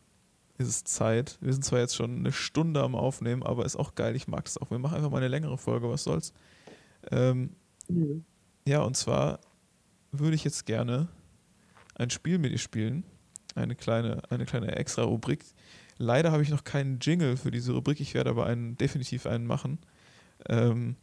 [0.58, 1.38] ist es Zeit.
[1.42, 4.16] Wir sind zwar jetzt schon eine Stunde am Aufnehmen, aber ist auch geil.
[4.16, 4.72] Ich mag das auch.
[4.72, 6.34] Wir machen einfach mal eine längere Folge, was soll's.
[7.12, 7.56] Ähm,
[8.66, 9.40] ja, und zwar
[10.12, 11.10] würde ich jetzt gerne
[11.96, 13.04] ein Spiel mit dir spielen.
[13.56, 15.44] Eine kleine, eine kleine extra Rubrik.
[15.98, 18.00] Leider habe ich noch keinen Jingle für diese Rubrik.
[18.00, 19.80] Ich werde aber einen, definitiv einen machen.
[20.50, 20.96] Ähm,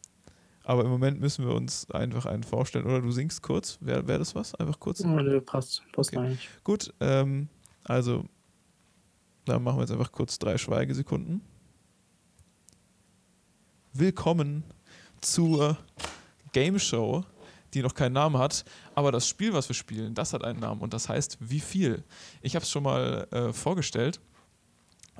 [0.64, 2.86] aber im Moment müssen wir uns einfach einen vorstellen.
[2.86, 3.78] Oder du singst kurz.
[3.80, 4.54] Wäre wär das was?
[4.54, 4.98] Einfach kurz.
[4.98, 5.82] Der passt.
[5.92, 6.24] Passt Okay.
[6.24, 6.48] eigentlich.
[6.64, 7.48] Gut, ähm,
[7.84, 8.24] also
[9.44, 11.40] dann machen wir jetzt einfach kurz drei Schweigesekunden.
[13.92, 14.64] Willkommen
[15.20, 15.76] zur
[16.52, 17.24] Game Show,
[17.74, 20.80] die noch keinen Namen hat, aber das Spiel, was wir spielen, das hat einen Namen
[20.80, 22.04] und das heißt Wie viel?
[22.42, 24.20] Ich habe es schon mal äh, vorgestellt,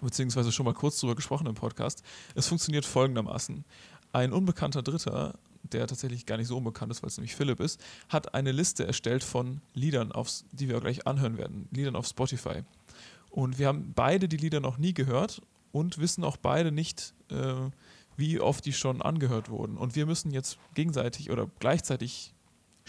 [0.00, 2.02] beziehungsweise schon mal kurz drüber gesprochen im Podcast.
[2.34, 3.64] Es funktioniert folgendermaßen.
[4.12, 7.80] Ein unbekannter Dritter, der tatsächlich gar nicht so unbekannt ist, weil es nämlich Philipp ist,
[8.08, 12.62] hat eine Liste erstellt von Liedern, aufs, die wir gleich anhören werden, Liedern auf Spotify.
[13.30, 17.54] Und wir haben beide die Lieder noch nie gehört und wissen auch beide nicht, äh,
[18.16, 19.76] wie oft die schon angehört wurden.
[19.76, 22.34] Und wir müssen jetzt gegenseitig oder gleichzeitig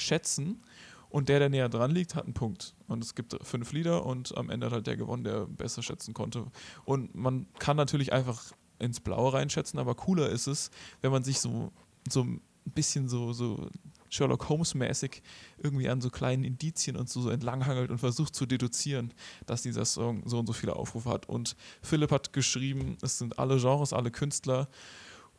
[0.02, 0.64] schätzen.
[1.10, 2.74] Und der, der näher dran liegt, hat einen Punkt.
[2.88, 6.14] Und es gibt fünf Lieder und am Ende hat halt der gewonnen, der besser schätzen
[6.14, 6.46] konnte.
[6.86, 11.40] Und man kann natürlich einfach ins Blaue reinschätzen, aber cooler ist es, wenn man sich
[11.40, 11.72] so,
[12.10, 13.70] so ein bisschen so, so
[14.10, 15.22] Sherlock Holmes-mäßig
[15.58, 19.14] irgendwie an so kleinen Indizien und so, so entlanghangelt und versucht zu deduzieren,
[19.46, 21.30] dass dieser Song so und so viele Aufrufe hat.
[21.30, 24.68] Und Philipp hat geschrieben, es sind alle Genres, alle Künstler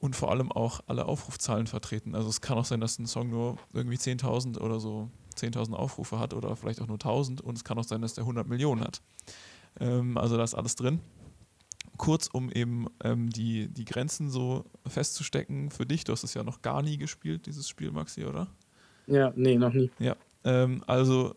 [0.03, 2.16] und vor allem auch alle Aufrufzahlen vertreten.
[2.16, 6.18] Also es kann auch sein, dass ein Song nur irgendwie 10.000 oder so 10.000 Aufrufe
[6.18, 8.80] hat oder vielleicht auch nur 1.000 und es kann auch sein, dass der 100 Millionen
[8.80, 9.00] hat.
[9.78, 10.98] Ähm, also da ist alles drin.
[11.98, 16.03] Kurz, um eben ähm, die, die Grenzen so festzustecken für dich.
[16.03, 18.48] Du hast es ja noch gar nie gespielt, dieses Spiel, Maxi, oder?
[19.07, 19.88] Ja, nee, noch nie.
[20.00, 21.36] Ja, ähm, also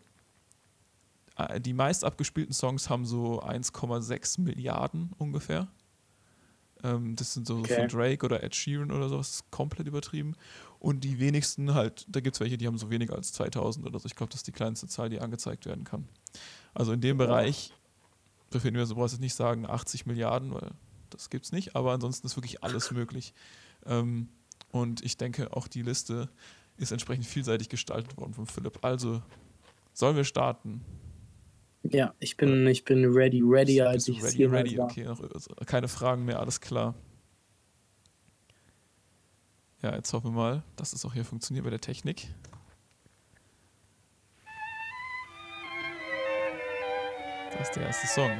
[1.36, 5.68] äh, die meist abgespielten Songs haben so 1,6 Milliarden ungefähr.
[6.86, 7.74] Ähm, das sind so Okay.
[7.76, 10.34] von Drake oder Ed Sheeran oder sowas, komplett übertrieben.
[10.78, 13.98] Und die wenigsten halt, da gibt es welche, die haben so weniger als 2000 oder
[13.98, 14.06] so.
[14.06, 16.06] Ich glaube, das ist die kleinste Zahl, die angezeigt werden kann.
[16.74, 17.26] Also in dem Ja.
[17.26, 17.72] Bereich
[18.50, 20.70] befinden wir uns, du brauchst jetzt nicht sagen 80 Milliarden, weil
[21.10, 23.32] das gibt es nicht, aber ansonsten ist wirklich alles möglich.
[23.86, 24.28] Ähm,
[24.70, 26.28] und ich denke, auch die Liste
[26.76, 28.84] ist entsprechend vielseitig gestaltet worden von Philipp.
[28.84, 29.22] Also,
[29.94, 30.84] sollen wir starten?
[31.92, 34.86] Ja, ich bin, ich bin ready, ready, als ich ready, hier ready, war.
[34.86, 36.94] okay, also keine Fragen mehr, alles klar.
[39.82, 42.28] Ja, jetzt hoffen wir mal, dass es auch hier funktioniert bei der Technik.
[47.52, 48.30] Das ist der erste Song.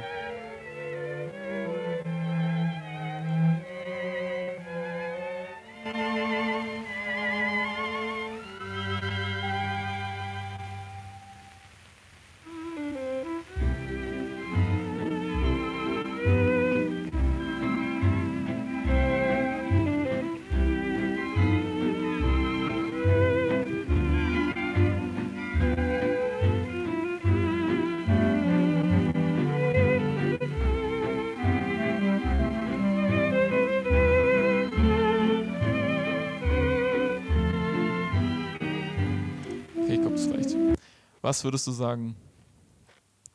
[41.27, 42.15] Was würdest du sagen?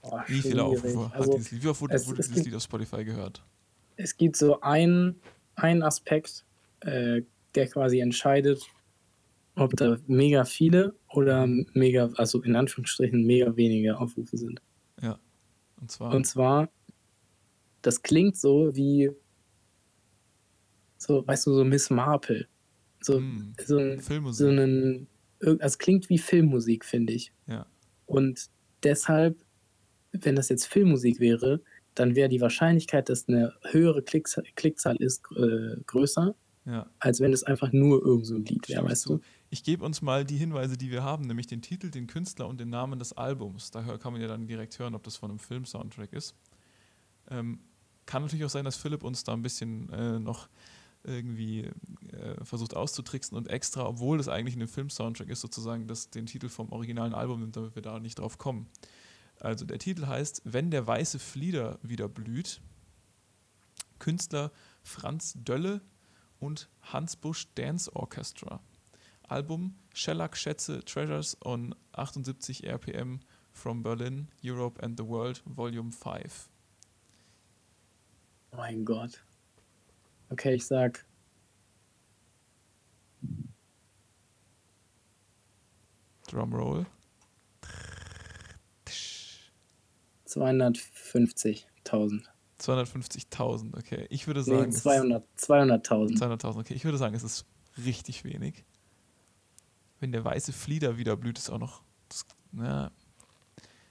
[0.00, 0.64] Oh, Wie viele.
[0.64, 1.62] Aufrufe hat Also, dieses Lied?
[1.62, 3.44] Wie oft wurde, wurde es dieses Lied auf Spotify gehört?
[3.96, 5.20] es gibt so einen,
[5.56, 6.46] einen Aspekt,
[6.80, 7.20] äh,
[7.54, 8.62] der quasi entscheidet,
[9.56, 14.62] ob da mega viele oder mega, also in Anführungsstrichen mega wenige Aufrufe sind.
[15.82, 16.70] Und zwar, Und zwar,
[17.82, 19.10] das klingt so wie,
[20.96, 22.46] so, weißt du, so Miss Marple.
[23.00, 24.48] So, hm, so, ein, so Filmmusik.
[24.48, 25.08] einen,
[25.40, 27.32] also es klingt wie Filmmusik, finde ich.
[27.48, 27.66] Ja.
[28.06, 28.48] Und
[28.82, 29.38] deshalb,
[30.12, 31.60] wenn das jetzt Filmmusik wäre,
[31.94, 36.34] dann wäre die Wahrscheinlichkeit, dass eine höhere Klicks Klickzahl ist, äh, größer,
[36.64, 36.88] Ja.
[37.00, 39.20] als wenn es einfach nur irgend so ein Lied wäre, weißt du?
[39.50, 42.58] Ich gebe uns mal die Hinweise, die wir haben, nämlich den Titel, den Künstler und
[42.58, 43.70] den Namen des Albums.
[43.70, 46.34] Da kann man ja dann direkt hören, ob das von einem Film-Soundtrack ist.
[47.30, 47.60] Ähm,
[48.06, 50.48] kann natürlich auch sein, dass Philipp uns da ein bisschen äh, noch
[51.04, 51.70] irgendwie
[52.12, 56.26] äh, versucht auszutricksen und extra, obwohl es eigentlich in dem Film-Soundtrack ist, sozusagen das, den
[56.26, 58.68] Titel vom originalen Album nimmt, damit wir da nicht drauf kommen.
[59.40, 62.60] Also der Titel heißt Wenn der weiße Flieder wieder blüht.
[63.98, 65.80] Künstler Franz Dölle
[66.38, 68.60] und Hans Busch Dance Orchestra.
[69.28, 73.20] Album Shellac Schätze Treasures on 78 RPM
[73.52, 76.48] from Berlin, Europe and the World, Volume 5.
[78.52, 79.22] Oh mein Gott.
[80.32, 81.04] Okay, ich sag
[86.26, 86.86] Drumroll.
[90.26, 92.22] 250.000.
[92.58, 94.06] 250.000, okay.
[94.08, 96.18] Ich würde Nee, sagen, es ist 200 200.000.
[96.18, 96.72] 200.000, okay.
[96.72, 97.44] Ich würde sagen, es ist
[97.84, 98.64] richtig wenig.
[100.00, 101.82] Wenn der weiße Flieder wieder blüht, ist auch noch.
[102.08, 102.90] Das, na,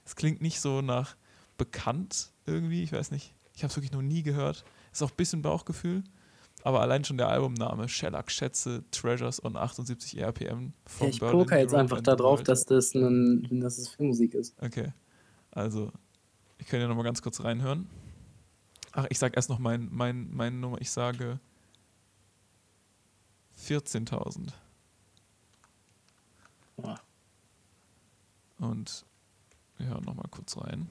[0.04, 1.16] es klingt nicht so nach
[1.56, 2.82] bekannt irgendwie.
[2.82, 3.32] Ich weiß nicht.
[3.54, 4.64] Ich habe es wirklich noch nie gehört.
[4.90, 6.02] Ist auch ein bisschen Bauchgefühl.
[6.64, 11.38] Aber allein schon der Albumname Shellac Schätze Treasures on 78 RPM Ja, from ich Berlin,
[11.38, 14.54] poker jetzt Europe einfach darauf, dass das, ein, dass es Filmmusik ist.
[14.62, 14.92] Okay.
[15.50, 15.90] Also,
[16.58, 17.88] ich kann ja nochmal ganz kurz reinhören.
[18.92, 20.80] Ach, ich sage erst noch mein, mein, meine Nummer.
[20.80, 21.40] Ich sage
[23.58, 24.52] 14.000.
[26.76, 27.00] Boah.
[28.58, 29.04] Und
[29.78, 30.88] wir hören nochmal kurz rein.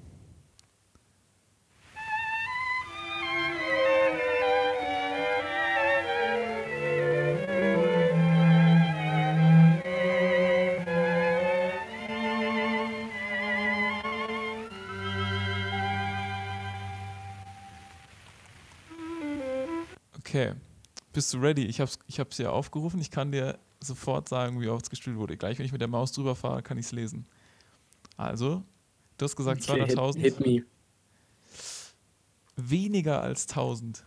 [20.31, 20.53] Okay.
[21.11, 21.65] Bist du ready?
[21.65, 23.01] Ich habe es ich hab's hier aufgerufen.
[23.01, 25.35] Ich kann dir sofort sagen, wie oft es gespielt wurde.
[25.35, 27.25] Gleich, wenn ich mit der Maus drüber fahre, kann ich es lesen.
[28.15, 28.63] Also,
[29.17, 30.17] du hast gesagt Okay, hit, 200.000.
[30.19, 30.63] hit me.
[32.55, 34.05] Weniger als 1000.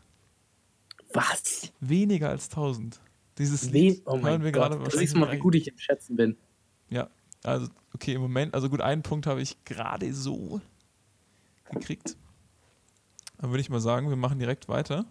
[1.13, 1.71] Was?
[1.81, 3.03] Weniger als 1000.
[3.37, 4.63] Dieses We Lied oh hören wir Gott.
[4.63, 6.39] gerade wahrscheinlich siehst mal, wie gut ich im Schätzen bin.
[6.89, 7.11] Ja,
[7.43, 10.63] also okay, im Moment, also gut, einen Punkt habe ich gerade so
[11.71, 12.17] gekriegt.
[13.37, 15.05] Dann würde ich mal sagen, wir machen direkt weiter.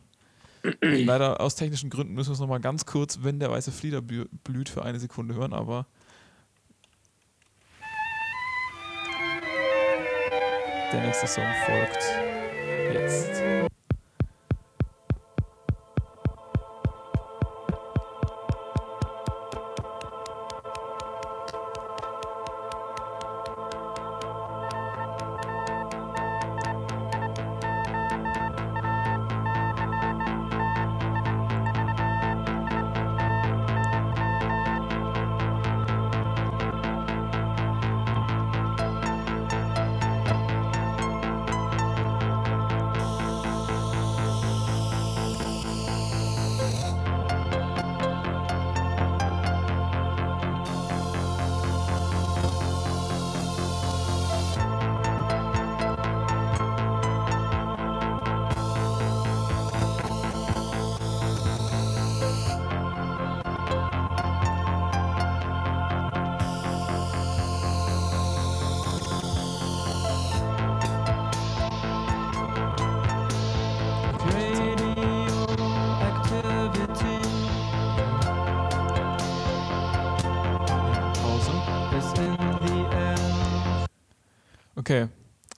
[0.81, 4.29] Leider aus technischen Gründen müssen wir es nochmal ganz kurz, wenn der weiße Flieder blü-
[4.43, 5.85] blüht, für eine Sekunde hören, aber
[10.93, 12.03] der nächste Song folgt
[12.93, 13.42] jetzt.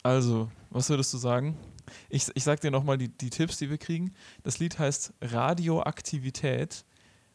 [0.05, 1.57] Also, was würdest du sagen?
[2.09, 4.13] Ich, ich sag dir nochmal die, die Tipps, die wir kriegen.
[4.43, 6.85] Das Lied heißt Radioaktivität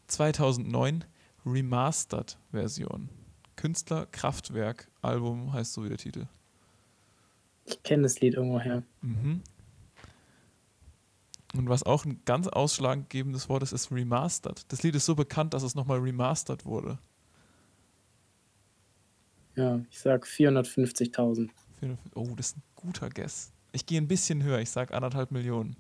[0.06, 1.04] 2009
[1.44, 3.08] Remastered Version.
[3.56, 6.28] Künstler Kraftwerk Album heißt so wie der Titel.
[7.64, 8.84] Ich kenne das Lied irgendwoher.
[9.00, 9.42] Mhm.
[11.56, 14.70] Und was auch ein ganz ausschlaggebendes Wort ist, ist remastered.
[14.70, 17.00] Das Lied ist so bekannt, dass es nochmal remastered wurde.
[19.56, 21.50] Ja, ich sag 450.000.
[22.14, 23.52] Oh, das ist ein guter Guess.
[23.72, 25.76] Ich gehe ein bisschen höher, ich sag anderthalb Millionen.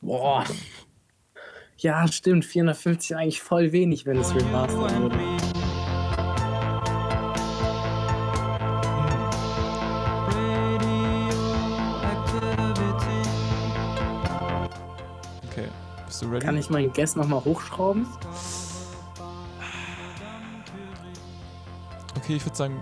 [0.00, 0.44] Boah.
[1.78, 2.44] Ja, stimmt.
[2.44, 5.16] 450 ist eigentlich voll wenig, wenn es remastered wurde.
[15.50, 15.68] Okay,
[16.06, 16.44] bist du ready?
[16.44, 18.06] Kann ich meinen Guess nochmal hochschrauben?
[22.16, 22.80] Okay, ich würde sagen,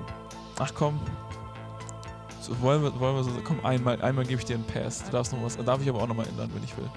[0.59, 1.01] ach komm.
[2.45, 5.03] So, wollen wir, wollen wir so, komm, einmal, einmal gebe ich dir einen Pass.
[5.03, 6.91] Du darfst noch was, darf ich aber auch nochmal ändern, wenn ich will.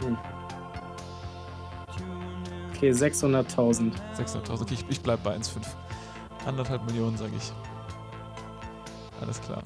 [0.00, 0.18] Hm.
[2.74, 3.92] Okay, 600.000.
[4.16, 5.64] 600.000, okay, ich, ich bleib bei 1,5.
[6.44, 7.52] Anderthalb Millionen, sage ich.
[9.20, 9.62] Alles klar.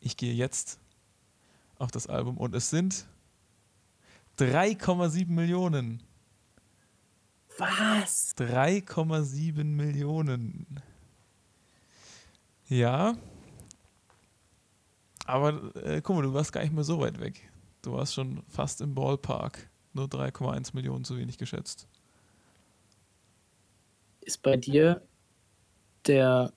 [0.00, 0.80] Ich gehe jetzt
[1.78, 3.06] auf das Album und es sind
[4.40, 6.02] 3,7 Millionen.
[7.56, 8.34] Was?
[8.36, 10.82] 3,7 Millionen.
[12.68, 13.16] Ja.
[15.26, 17.50] Aber äh, guck mal, du warst gar nicht mehr so weit weg.
[17.82, 19.70] Du warst schon fast im Ballpark.
[19.92, 21.86] Nur 3,1 Millionen zu wenig geschätzt.
[24.20, 25.02] Ist bei dir
[26.06, 26.52] der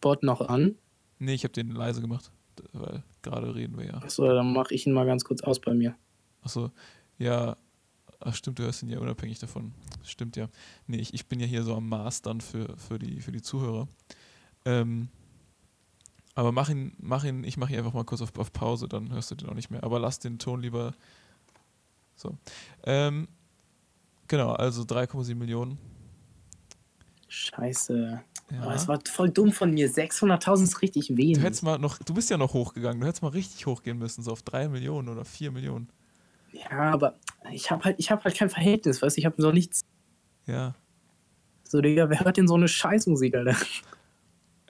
[0.00, 0.76] Bot noch an?
[1.18, 2.32] Nee, ich habe den leise gemacht,
[2.72, 3.94] weil gerade reden wir ja.
[3.94, 5.94] Achso, dann mache ich ihn mal ganz kurz aus bei mir.
[6.42, 6.70] Achso,
[7.18, 7.56] ja.
[8.18, 9.72] Ach stimmt, du hörst ihn ja unabhängig davon.
[10.02, 10.48] Stimmt ja.
[10.86, 13.40] Nee, ich, ich bin ja hier so am Maß dann für, für, die, für die
[13.40, 13.88] Zuhörer.
[14.64, 15.08] Ähm,
[16.34, 19.12] aber mach ihn, mach ihn, ich mache ihn einfach mal kurz auf, auf Pause, dann
[19.12, 19.82] hörst du den auch nicht mehr.
[19.82, 20.94] Aber lass den Ton lieber
[22.14, 22.36] so.
[22.84, 23.28] Ähm,
[24.28, 25.78] genau, also 3,7 Millionen.
[27.28, 28.22] Scheiße.
[28.50, 28.66] Ja.
[28.66, 29.88] Oh, das war voll dumm von mir.
[29.88, 31.38] 600.000 ist richtig wenig.
[31.38, 34.22] Du hättest mal noch, du bist ja noch hochgegangen, du hättest mal richtig hochgehen müssen,
[34.22, 35.88] so auf 3 Millionen oder 4 Millionen.
[36.52, 37.14] Ja, aber
[37.52, 39.82] ich habe halt, ich hab halt kein Verhältnis, weißt du, ich habe so nichts.
[40.46, 40.74] Ja.
[41.64, 43.56] So, Digga, wer hört denn so eine Scheißmusik, Alter?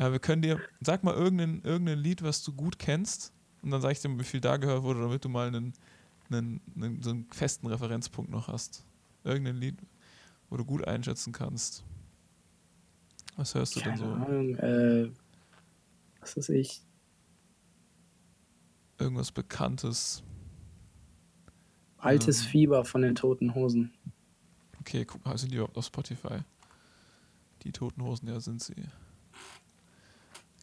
[0.00, 3.82] Ja, wir können dir, sag mal irgendein, irgendein Lied, was du gut kennst, und dann
[3.82, 5.74] sag ich dir, wie viel da gehört wurde, damit du mal einen,
[6.30, 8.86] einen, einen, so einen festen Referenzpunkt noch hast.
[9.24, 9.76] Irgendein Lied,
[10.48, 11.84] wo du gut einschätzen kannst.
[13.36, 14.10] Was hörst du Keine denn so?
[14.10, 15.10] Ahnung, äh,
[16.20, 16.80] was weiß ich.
[18.98, 20.22] Irgendwas Bekanntes.
[21.98, 22.46] Altes Ähm.
[22.46, 23.92] Fieber von den Toten Hosen.
[24.80, 26.38] Okay, guck mal, sind die überhaupt auf Spotify?
[27.64, 28.74] Die Toten Hosen, ja, sind sie.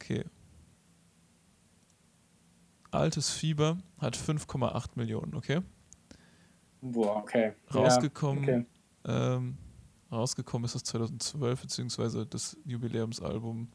[0.10, 0.24] Okay.
[2.92, 5.62] Altes Fieber hat 5,8 Millionen, okay?
[6.82, 7.54] Boah, okay.
[7.74, 8.66] Rausgekommen, Ja, okay.
[9.06, 9.58] ähm,
[10.10, 13.68] rausgekommen ist das 2012, beziehungsweise das Jubiläumsalbum.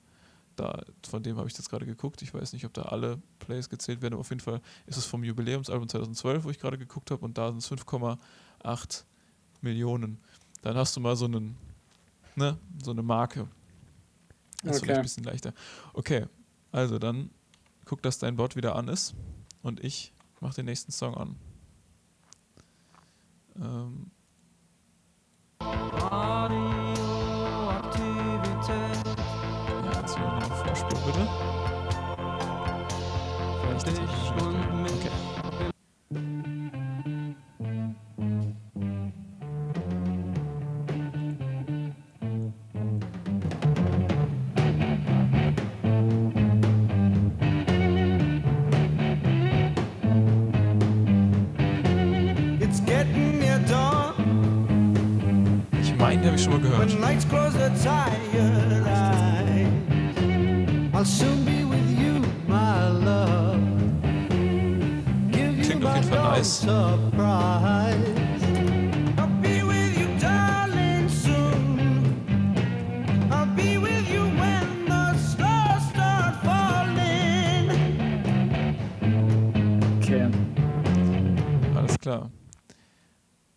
[0.56, 2.22] Da, von dem habe ich jetzt gerade geguckt.
[2.22, 5.04] Ich weiß nicht, ob da alle Plays gezählt werden, aber auf jeden Fall ist es
[5.04, 9.04] vom Jubiläumsalbum 2012, wo ich gerade geguckt habe, und da sind es 5,8
[9.60, 10.18] Millionen.
[10.62, 11.56] Dann hast du mal so einen,
[12.36, 13.48] ne, so eine Marke.
[14.62, 14.86] Das ist Okay.
[14.86, 15.52] vielleicht ein bisschen leichter.
[15.92, 16.26] Okay,
[16.70, 17.30] also dann
[17.84, 19.14] guck, dass dein Bot wieder an ist
[19.62, 21.36] und ich mache den nächsten Song an.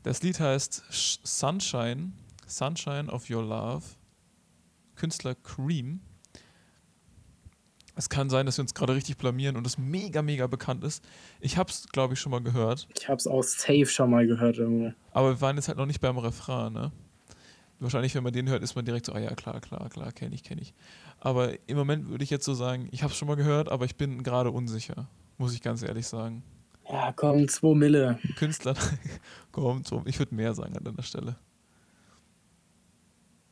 [0.05, 2.11] Das Lied heißt Sh- Sunshine,
[2.45, 3.83] Sunshine of Your Love.
[4.95, 5.99] Künstler Cream.
[7.95, 11.03] Es kann sein, dass wir uns gerade richtig blamieren und es mega, mega bekannt ist.
[11.39, 12.87] Ich habe es, glaube ich, schon mal gehört.
[12.95, 14.93] Ich hab's auch safe schon mal gehört irgendwo.
[15.11, 16.91] Aber wir waren jetzt halt noch nicht beim Refrain, ne?
[17.79, 20.35] Wahrscheinlich, wenn man den hört, ist man direkt so, ah ja, klar, klar, klar, kenne
[20.35, 20.75] ich, kenne ich.
[21.19, 23.85] Aber im Moment würde ich jetzt so sagen, ich habe es schon mal gehört, aber
[23.85, 26.43] ich bin gerade unsicher, muss ich ganz ehrlich sagen.
[26.89, 28.19] Ja, komm, 2 Mille.
[28.37, 28.75] Künstler,
[29.51, 31.35] komm, so, ich würde mehr sagen an deiner Stelle.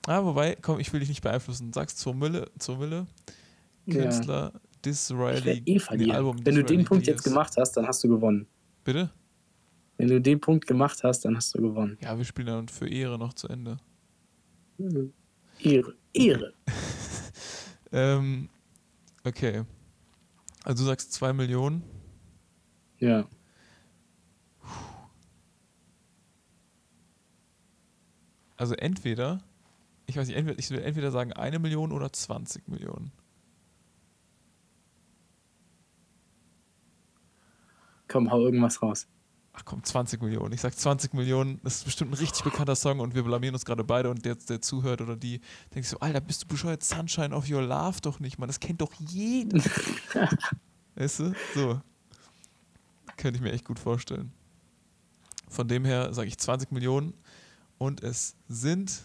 [0.05, 1.71] Ah, wobei, komm, ich will dich nicht beeinflussen.
[1.73, 3.07] Sagst 2 Mille, 2 Mille,
[3.85, 4.01] Ja.
[4.03, 4.53] Künstler,
[4.83, 6.11] Dis Ich Riley, werde eh nee.
[6.11, 8.47] Album Wenn du Disraeli den Punkt jetzt gemacht hast, dann hast du gewonnen.
[8.83, 9.09] Bitte?
[9.97, 11.97] Wenn du den Punkt gemacht hast, dann hast du gewonnen.
[12.01, 13.77] Ja, wir spielen dann für Ehre noch zu Ende.
[15.59, 15.93] Ehre.
[16.13, 16.53] Ehre.
[17.95, 18.49] Ähm,
[19.23, 19.65] okay.
[20.63, 21.83] Also du sagst 2 Millionen.
[22.99, 23.27] Ja.
[28.55, 29.43] Also entweder,
[30.05, 33.11] ich weiß nicht, entweder, ich will entweder sagen 1 Million oder 20 Millionen.
[38.07, 39.07] Komm, hau irgendwas raus.
[39.53, 40.53] Ach komm, 20 Millionen.
[40.53, 41.59] Ich sag 20 Millionen.
[41.63, 44.35] Das ist bestimmt ein richtig bekannter Song und wir blamieren uns gerade beide und der,
[44.35, 45.41] der zuhört oder die
[45.75, 46.83] denkt so, Alter, bist du bescheuert?
[46.83, 48.47] Sunshine of Your Love doch nicht, Mann.
[48.47, 49.59] Das kennt doch jeder.
[50.95, 51.33] weißt du?
[51.53, 51.81] So.
[53.17, 54.31] Könnte ich mir echt gut vorstellen.
[55.47, 57.13] Von dem her sage ich 20 Millionen
[57.77, 59.03] und es sind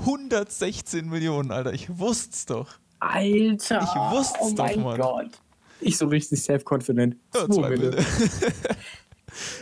[0.00, 1.72] 116 Millionen, Alter.
[1.72, 2.78] Ich wusste es doch.
[3.00, 3.82] Alter!
[3.82, 5.00] Ich wusste's oh doch, mein Mann.
[5.00, 5.40] Gott.
[5.80, 7.16] Ich so richtig self-confident.
[7.34, 7.46] Ja,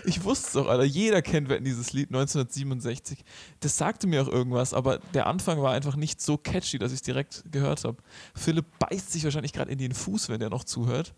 [0.05, 0.85] ich wusste es doch, Alter.
[0.85, 3.25] Jeder kennt Wetten dieses Lied 1967.
[3.61, 6.99] Das sagte mir auch irgendwas, aber der Anfang war einfach nicht so catchy, dass ich
[6.99, 7.97] es direkt gehört habe.
[8.35, 11.13] Philipp beißt sich wahrscheinlich gerade in den Fuß, wenn der noch zuhört.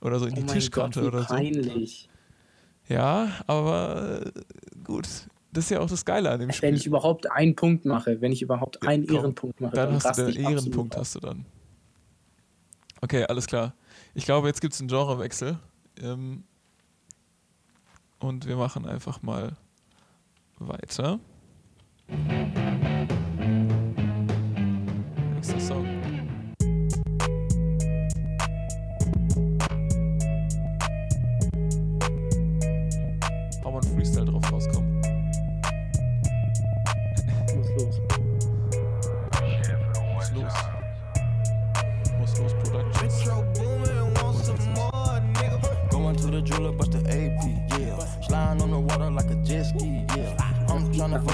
[0.00, 1.34] Oder so in Oh die Tischkante Gott, oder so.
[1.34, 2.08] peinlich.
[2.88, 4.30] Ja, aber äh,
[4.84, 5.06] gut.
[5.52, 6.74] Das ist ja auch das Geile an dem Wenn Spiel.
[6.74, 9.16] ich überhaupt einen Punkt mache, wenn ich überhaupt Ja, einen komm.
[9.16, 11.46] Ehrenpunkt mache, dann hast raste du den Ehrenpunkt, hast du dann.
[13.00, 13.74] Okay, alles klar.
[14.14, 15.58] Ich glaube, jetzt gibt es einen Genrewechsel.
[16.00, 16.44] Ähm,
[18.20, 19.56] und wir machen einfach mal
[20.58, 21.18] weiter.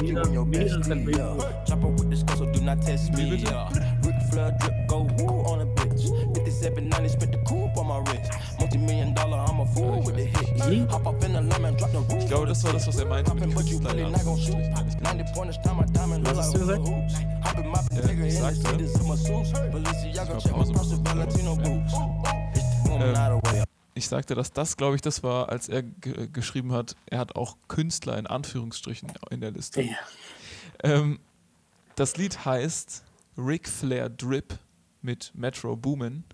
[0.09, 1.65] You in your bestie, yeah.
[1.65, 3.69] Chopper with the skull, so do not test me, yeah.
[4.03, 6.03] Ric Flair drip, go woo on a bitch.
[6.35, 8.33] 5790, spit the coupe on my wrist.
[8.59, 10.91] Multi million dollar, I'm a fool with the hit.
[10.91, 12.29] Hop up in the lemon, drop the roof.
[12.29, 14.55] Glaube, das war das, was er meinte mit Poppin', but you really not gon' shoot.
[14.55, 15.03] Anführungsstrichen.
[15.03, 16.89] 90 pointers, time my diamond, look like hast du hula gesagt?
[16.89, 17.15] hoops.
[17.45, 19.53] Hoppin' my ich in the sagte- cities, in my suits.
[19.53, 21.05] Balenciaga, glaub, check my purse, machen.
[21.05, 21.95] Valentino boots.
[22.55, 23.64] It's the woman out of way.
[23.95, 27.37] Ich sagte, dass das, glaube ich, das war, als er ge- geschrieben hat, er hat
[27.37, 29.83] auch Künstler in Anführungsstrichen in der Liste.
[29.83, 29.97] Ja.
[30.83, 31.21] Ähm,
[31.95, 33.05] das Lied heißt
[33.39, 34.59] Ric Flair Drip
[35.01, 36.25] mit Metro Boomin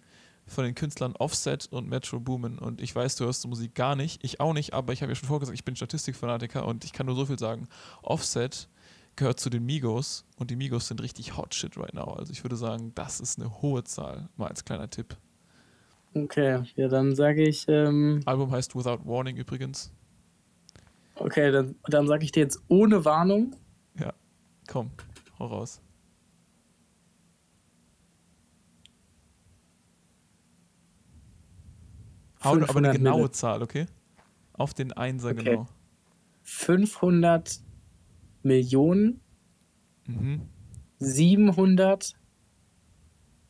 [0.46, 2.58] von den Künstlern Offset und Metro Boomin.
[2.58, 5.12] Und ich weiß, du hörst die Musik gar nicht, ich auch nicht, aber ich habe
[5.12, 7.68] ja schon vorgesagt, ich bin Statistikfanatiker und ich kann nur so viel sagen.
[8.02, 8.68] Offset
[9.16, 12.14] gehört zu den Migos und die Migos sind richtig hot shit right now.
[12.14, 15.16] Also ich würde sagen, das ist eine hohe Zahl, mal als kleiner Tipp.
[16.14, 19.92] Okay, ja, dann sage ich, ähm, Album heißt Without Warning übrigens.
[21.14, 23.54] okay, dann, dann sage ich dir jetzt ohne Warnung
[23.98, 24.12] Ja,
[24.68, 24.90] komm,
[25.38, 25.80] hau raus.
[32.42, 33.30] Hau aber eine 500 genaue Mille.
[33.32, 33.86] Zahl, okay?
[34.54, 35.44] Auf den Einser Okay.
[35.44, 35.68] genau.
[36.42, 37.60] 500
[38.42, 39.20] Millionen
[40.06, 40.48] Mhm.
[40.98, 42.14] 700.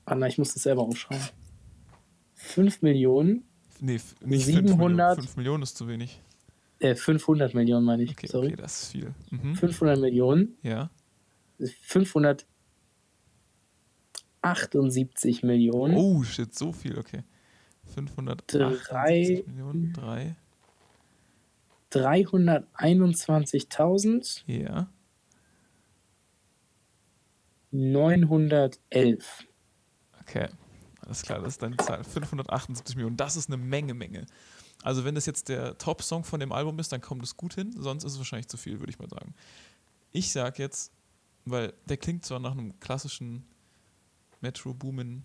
[0.05, 1.25] Ah, nein, ich muss das selber aufschreiben.
[2.43, 3.45] 5 Millionen,
[3.81, 4.05] Nee, nicht
[4.45, 4.69] 5 Millionen.
[4.69, 6.21] 700 5 Millionen ist zu wenig.
[6.81, 8.49] äh, 500 Millionen meine ich, Okay, sorry.
[8.49, 9.15] okay, das ist viel.
[9.31, 9.55] Mhm.
[9.55, 10.91] 500 Millionen, Ja.
[14.43, 17.23] 578 Millionen, Oh, shit, so viel, okay.
[17.95, 20.37] 578 Drei- Millionen, 3.
[21.91, 24.43] 321.911.
[24.47, 24.89] Ja.
[27.73, 29.45] 911.
[30.21, 30.49] Okay,
[31.11, 32.05] alles klar, das ist deine Zahl.
[32.05, 34.27] 578 Millionen, das ist eine Menge, Menge.
[34.85, 37.75] Also wenn das jetzt der Top-Song von dem Album ist, dann kommt es gut hin,
[37.77, 39.35] sonst ist es wahrscheinlich zu viel, würde ich mal sagen.
[40.13, 40.93] Ich sag jetzt,
[41.45, 43.45] weil der klingt zwar nach einem klassischen
[44.41, 45.25] Metro Boomin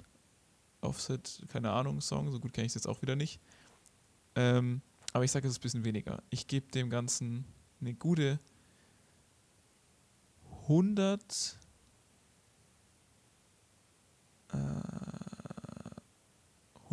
[0.82, 3.40] Offset, keine Ahnung, Song, so gut kenne ich es jetzt auch wieder nicht.
[4.34, 4.82] Ähm,
[5.14, 6.24] aber ich sage, es ist ein bisschen weniger.
[6.32, 7.46] Ich gebe dem Ganzen
[7.80, 8.40] eine gute
[10.64, 11.60] 100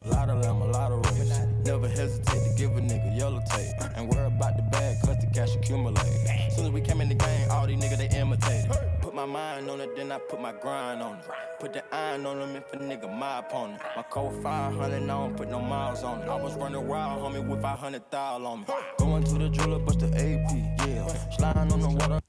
[0.00, 1.53] A lot of them, a lot of race.
[1.64, 3.72] Never hesitate to give a nigga yellow tape.
[3.96, 6.04] And worry about the bag, cause the cash accumulate.
[6.52, 8.70] Soon as we came in the game, all these niggas they imitated.
[9.00, 11.24] Put my mind on it, then I put my grind on it.
[11.60, 13.80] Put the iron on them if a nigga my opponent.
[13.96, 16.28] My code 500, I don't put no miles on it.
[16.28, 18.66] I was running wild, homie, with 500,000 on me.
[18.98, 21.30] Going to the jeweler, bust the AP, yeah.
[21.30, 22.20] Sliding on the water.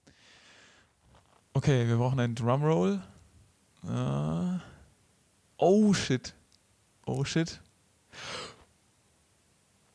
[1.57, 3.01] Okay, wir brauchen einen Drumroll.
[3.87, 4.59] Äh,
[5.57, 6.33] oh shit.
[7.05, 7.59] Oh shit.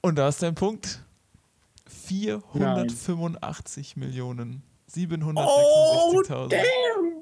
[0.02, 1.02] Und da ist dein Punkt.
[1.86, 4.62] 485 Millionen.
[4.90, 6.50] 766.000.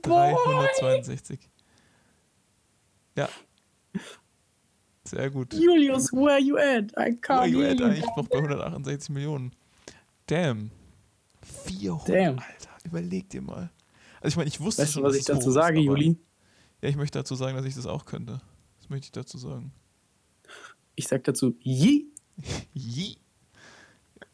[0.02, 1.38] 362.
[3.16, 3.28] Ja.
[5.04, 5.54] Sehr gut.
[5.54, 6.92] Julius, where you at?
[6.98, 9.52] I can't Oh, you at eigentlich noch bei 168 Millionen.
[10.26, 10.70] Damn.
[11.64, 12.38] 400, Damn.
[12.38, 12.70] Alter.
[12.84, 13.70] Überleg dir mal.
[14.20, 16.18] Also ich meine, ich wusste Weißt schon, was ich dazu ist, sage, aber- Juli?
[16.82, 18.40] Ja, ich möchte dazu sagen, dass ich das auch könnte.
[18.78, 19.72] Das möchte ich dazu sagen.
[20.94, 22.04] Ich sag dazu, je.
[22.74, 23.16] Yee.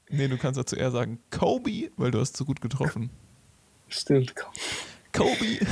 [0.08, 3.10] Nee, du kannst dazu eher sagen Kobe, weil du hast so gut getroffen.
[3.88, 4.34] Stimmt.
[5.12, 5.58] Kobe.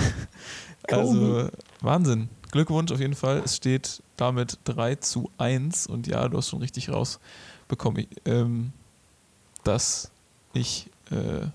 [0.88, 1.48] Also
[1.80, 2.28] Wahnsinn.
[2.50, 3.42] Glückwunsch auf jeden Fall.
[3.44, 8.72] Es steht damit 3 zu 1 und ja, du hast schon richtig rausbekommen, ähm,
[9.62, 10.10] dass
[10.52, 11.46] ich äh,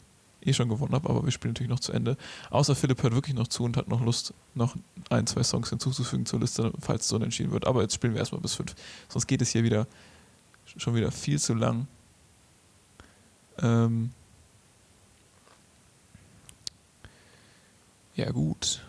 [0.41, 2.17] eh schon gewonnen habe, aber wir spielen natürlich noch zu Ende.
[2.49, 4.75] Außer Philipp hört wirklich noch zu und hat noch Lust, noch
[5.09, 7.67] ein, zwei Songs hinzuzufügen zur Liste, falls es so entschieden wird.
[7.67, 8.73] Aber jetzt spielen wir erstmal bis 5.
[9.09, 9.87] Sonst geht es hier wieder
[10.77, 11.87] schon wieder viel zu lang.
[13.59, 14.11] Ähm,
[18.15, 18.81] ja, gut.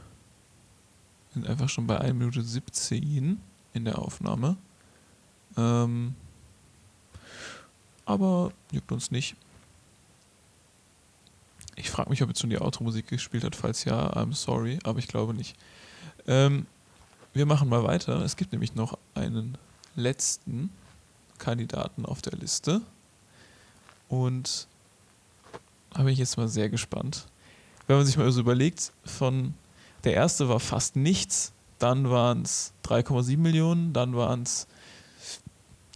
[1.32, 3.41] Wir sind einfach schon bei 1 Minute 17
[3.74, 4.57] in der Aufnahme.
[5.57, 6.14] Ähm,
[8.05, 9.36] aber juckt uns nicht.
[11.76, 13.55] Ich frage mich, ob jetzt schon die Outro-Musik gespielt hat.
[13.55, 15.57] Falls ja, I'm sorry, aber ich glaube nicht.
[16.26, 16.66] Ähm,
[17.34, 18.20] wir machen mal weiter.
[18.22, 19.57] Es gibt nämlich noch einen
[19.95, 20.70] letzten
[21.39, 22.82] Kandidaten auf der Liste.
[24.09, 24.68] Und
[25.91, 27.26] da bin ich jetzt mal sehr gespannt.
[27.86, 29.55] Wenn man sich mal so überlegt, von
[30.05, 34.66] der erste war fast nichts, dann waren es 3,7 Millionen, dann waren es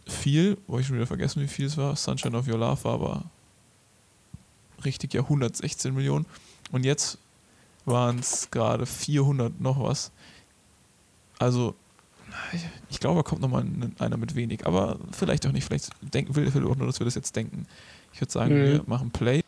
[0.07, 1.95] viel, wo ich schon wieder vergessen, wie viel es war.
[1.95, 3.23] Sunshine of Your Love war aber
[4.83, 6.25] richtig ja 116 Millionen.
[6.71, 7.17] Und jetzt
[7.85, 10.11] waren es gerade 400 noch was.
[11.39, 11.75] Also,
[12.89, 13.65] ich, glaube, da kommt nochmal
[13.99, 14.65] einer mit wenig.
[14.65, 15.65] Aber vielleicht auch nicht.
[15.65, 17.65] Vielleicht denk, will Philipp auch nur, dass wir das jetzt denken.
[18.13, 18.65] Ich würde sagen, Mhm.
[18.65, 19.41] wir machen Play.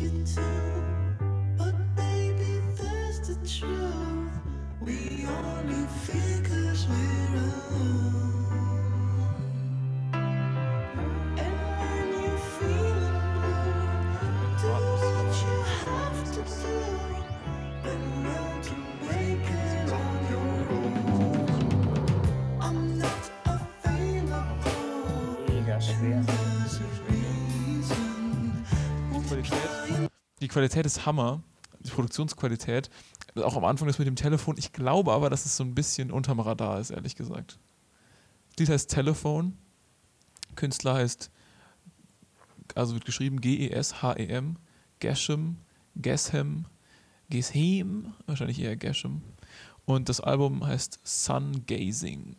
[0.00, 0.53] Beat you
[30.54, 30.76] Qualität.
[30.76, 31.42] Die Qualität ist Hammer.
[31.80, 32.90] Die Produktionsqualität.
[33.36, 34.56] Auch am Anfang das mit dem Telefon.
[34.58, 37.58] Ich glaube aber, dass es so ein bisschen unterm Radar ist, ehrlich gesagt.
[38.58, 39.58] Dies heißt Telefon.
[40.54, 41.30] Künstler heißt,
[42.74, 44.56] also wird geschrieben G-E-S-H-E-M.
[45.00, 45.56] Geshem,
[45.96, 46.66] Geshem,
[47.28, 49.22] Geshem, wahrscheinlich eher Geshem.
[49.84, 52.36] Und das Album heißt Sun Gazing.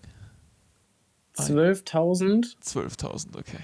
[1.38, 2.56] 12.337.
[2.64, 3.60] 12.000, okay.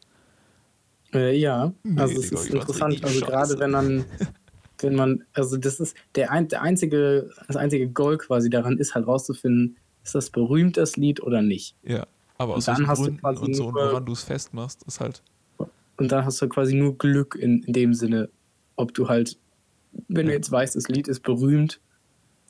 [1.14, 4.04] Äh, ja, Nee, also es ist interessant, also gerade wenn man,
[4.80, 8.94] wenn man, also das ist der, ein, der einzige, das einzige Goal quasi daran ist
[8.94, 11.76] halt rauszufinden, ist das berühmt das Lied oder nicht.
[11.82, 12.06] Ja.
[12.38, 15.22] Aber aus dann hast du quasi und so nur- woran du es festmachst, ist halt.
[15.98, 18.30] Und dann hast du quasi nur Glück in, in dem Sinne,
[18.76, 19.38] ob du halt,
[20.08, 20.38] wenn du Ja.
[20.38, 21.78] jetzt weißt, das Lied ist berühmt,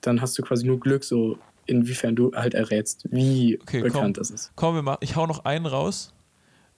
[0.02, 4.12] dann hast du quasi nur Glück, so inwiefern du halt errätst, wie Okay, bekannt komm.
[4.14, 4.52] das ist.
[4.56, 6.12] Komm, wir machen, ich hau noch einen raus.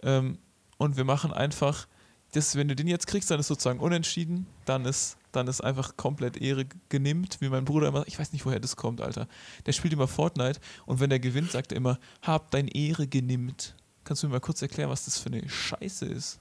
[0.03, 0.39] Ähm,
[0.77, 1.89] und wir machen einfach,
[2.33, 4.47] das, wenn du den jetzt kriegst, dann ist sozusagen unentschieden.
[4.65, 8.45] Dann ist, dann ist einfach komplett Ehre genimmt, wie mein Bruder immer, ich weiß nicht,
[8.45, 9.27] woher das kommt, Alter.
[9.67, 13.75] Der spielt immer Fortnite und wenn der gewinnt, sagt er immer, hab dein Ehre genimmt.
[14.05, 16.41] Kannst du mir mal kurz erklären, was das für eine Scheiße ist?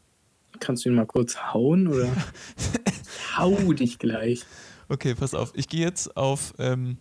[0.60, 2.10] Kannst du ihn mal kurz hauen oder?
[3.38, 4.46] Hau dich gleich.
[4.90, 5.52] Okay, pass auf.
[5.56, 6.54] Ich gehe jetzt auf.
[6.58, 6.98] Ähm,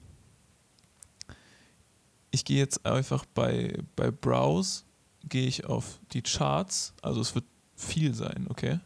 [2.31, 4.85] ich gehe jetzt einfach bei, bei Browse,
[5.29, 6.95] gehe ich auf die Charts.
[7.03, 7.45] Also es wird
[7.77, 8.81] viel sein, okay?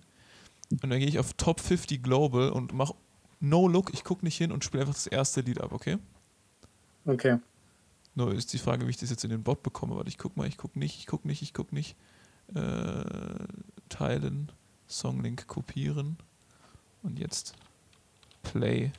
[0.71, 2.95] Und dann gehe ich auf Top 50 Global und mache
[3.39, 3.93] No Look.
[3.95, 5.99] Ich gucke nicht hin und spiele einfach das erste Lied ab, okay?
[7.05, 7.39] Okay.
[8.17, 9.95] Nur ist die Frage, wie ich das jetzt in den Bot bekomme.
[9.95, 11.97] Warte, ich guck mal, ich guck nicht, ich guck nicht, ich guck nicht.
[12.55, 13.05] Äh,
[13.89, 14.51] teilen,
[14.87, 16.17] Songlink kopieren
[17.03, 17.55] und jetzt
[18.53, 18.93] Play.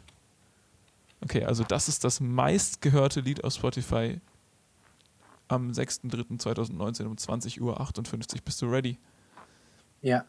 [1.21, 4.19] Okay, also das ist das meistgehörte Lied auf Spotify
[5.47, 8.41] am 6.3.2019 um 20.58 Uhr.
[8.43, 8.99] Bist du ready?
[10.01, 10.25] Ja.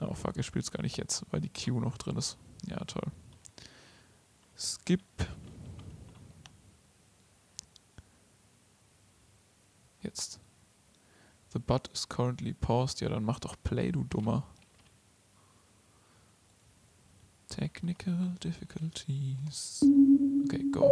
[0.00, 2.36] Oh fuck, spielt es gar nicht jetzt, weil die Queue noch drin ist.
[2.66, 3.10] Ja, toll.
[4.56, 5.02] Skip.
[10.02, 10.40] Jetzt.
[11.52, 13.00] The bot is currently paused.
[13.00, 14.46] Ja, dann mach doch Play, du Dummer.
[17.56, 19.82] Technical difficulties.
[20.46, 20.90] Okay, go.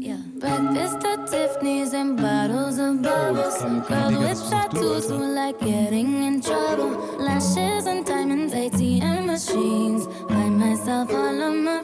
[0.00, 0.16] Yeah.
[0.38, 3.58] Breakfast at Tiffany's and bottles of oh, bubbles.
[3.58, 6.90] kann- Girls Digga, with das machst du, tattoos who like getting in trouble.
[7.18, 10.06] Lashes and diamonds, ATM machines.
[10.28, 11.82] Buy myself all of my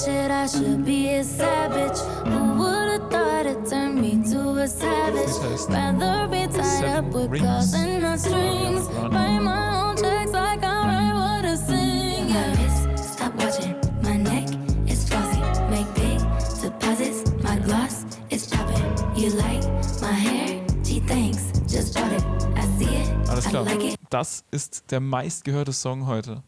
[0.00, 1.98] shit, I should be a savage.
[2.26, 5.26] Who would've thought it turned me to a savage?
[5.26, 7.44] Das heißt Rather be tied up with Rings.
[7.44, 8.86] calls and not strings.
[9.10, 12.28] Write my own checks like I write what I sing.
[12.32, 13.74] My wrist, stop watching.
[14.02, 14.48] My neck
[14.86, 15.40] is flossy.
[15.70, 16.18] Make big
[16.62, 17.30] deposits.
[17.42, 18.84] My gloss is popping.
[19.16, 19.64] You like
[20.00, 20.64] my hair?
[20.82, 21.50] Gee, thanks.
[21.66, 22.24] Just bought it.
[22.56, 23.28] I see it.
[23.28, 23.64] Alles I klar.
[23.64, 23.98] like it.
[24.10, 26.42] Das ist der meistgehörte Song heute.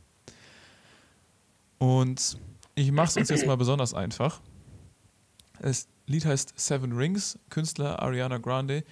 [1.78, 2.38] Und
[2.80, 4.40] ich mache es uns jetzt mal besonders einfach.
[5.60, 8.84] Das Lied heißt Seven Rings, Künstler Ariana Grande.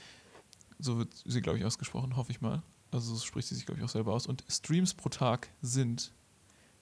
[0.79, 2.63] So wird sie, glaube ich, ausgesprochen, hoffe ich mal.
[2.91, 4.27] Also so spricht sie sich, glaube ich, auch selber aus.
[4.27, 6.13] Und Streams pro Tag sind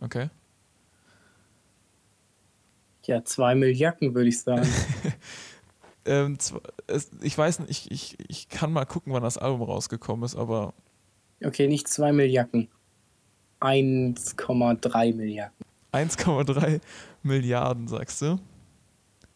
[0.00, 0.30] Okay?
[3.04, 4.66] Ja, zwei Milliarden würde ich sagen.
[6.06, 6.38] Ähm,
[7.22, 10.74] ich weiß nicht, ich, ich, ich kann mal gucken, wann das Album rausgekommen ist, aber
[11.44, 12.68] Okay, nicht zwei Milliarden.
[13.60, 15.54] 1,3 Milliarden.
[15.92, 16.80] 1,3
[17.22, 18.38] Milliarden, sagst du?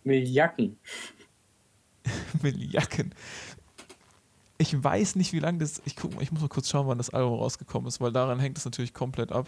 [0.04, 0.78] Milliarden.
[2.42, 3.14] Milliarden.
[4.58, 5.80] Ich weiß nicht, wie lange das.
[5.84, 8.58] Ich guck ich muss mal kurz schauen, wann das Album rausgekommen ist, weil daran hängt
[8.58, 9.46] es natürlich komplett ab.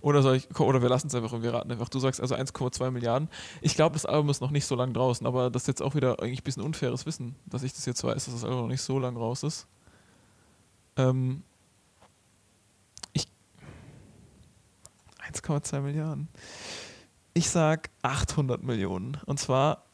[0.00, 1.88] Oder soll ich, oder wir lassen es einfach und wir raten einfach.
[1.88, 3.28] Du sagst also 1,2 Milliarden.
[3.60, 5.94] Ich glaube, das Album ist noch nicht so lang draußen, aber das ist jetzt auch
[5.94, 8.68] wieder eigentlich ein bisschen unfaires Wissen, dass ich das jetzt weiß, dass das Album noch
[8.68, 9.66] nicht so lang raus ist.
[10.96, 11.42] Ähm,
[13.12, 13.28] ich
[15.32, 16.28] 1,2 Milliarden.
[17.34, 19.18] Ich sag 800 Millionen.
[19.26, 19.84] Und zwar,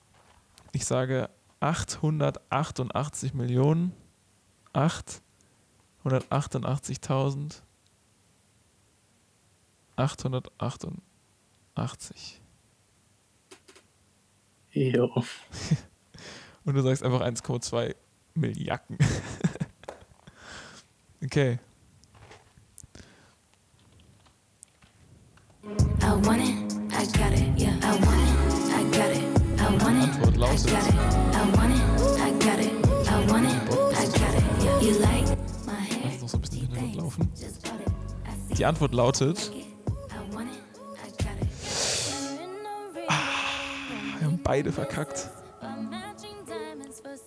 [0.73, 1.29] ich sage
[1.61, 3.93] 888 Millionen.
[4.73, 7.63] 888.000.
[9.97, 12.41] 888.
[14.73, 15.11] Jo.
[16.65, 17.95] Und du sagst einfach 1,2
[18.35, 18.99] Milliarden.
[21.25, 21.59] okay.
[26.03, 26.55] I want it,
[26.93, 27.75] I got it, yeah.
[27.83, 28.37] I want it,
[28.71, 29.25] I got it,
[29.59, 30.95] I want it, Antwort I lautet got it,
[31.35, 31.81] I want it,
[32.21, 32.73] I got it,
[33.09, 33.57] I want it,
[33.93, 34.81] I got it, yeah.
[34.81, 35.27] You like
[35.67, 36.05] my hair?
[36.05, 37.29] Lass uns noch so ein bisschen im Hintergrund laufen.
[38.51, 39.51] I Die Antwort lautet,
[44.47, 45.29] beide verkackt.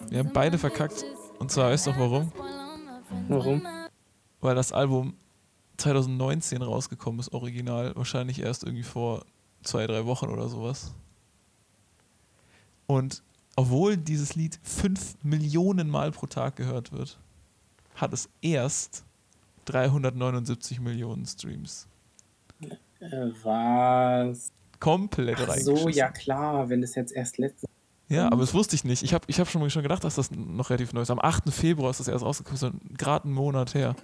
[0.09, 1.03] Wir haben beide verkackt.
[1.38, 2.32] Und zwar weißt du noch warum?
[3.28, 3.67] Warum?
[4.39, 5.15] Weil das Album
[5.78, 7.93] 2019 rausgekommen ist, original.
[7.95, 9.26] Wahrscheinlich erst irgendwie vor
[9.63, 10.93] zwei, drei Wochen oder sowas.
[12.88, 13.22] Und
[13.57, 17.20] obwohl dieses Lied 5 Millionen Mal pro Tag gehört wird,
[17.95, 19.03] hat es erst
[19.65, 21.86] 379 Millionen Streams.
[22.61, 24.53] Äh, was?
[24.80, 27.69] Komplett Ach so, ja klar, wenn es jetzt erst letztes
[28.07, 29.03] Ja, aber das wusste ich nicht.
[29.03, 31.11] Ich habe ich hab schon schon gedacht, dass das noch relativ neu ist.
[31.11, 31.53] Am 8.
[31.53, 33.95] Februar ist das erst rausgekommen, so gerade einen Monat her.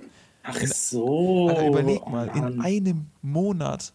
[0.44, 1.50] Ach In- so.
[1.50, 2.62] Alter, überleg oh mal, in Mann.
[2.62, 3.94] einem Monat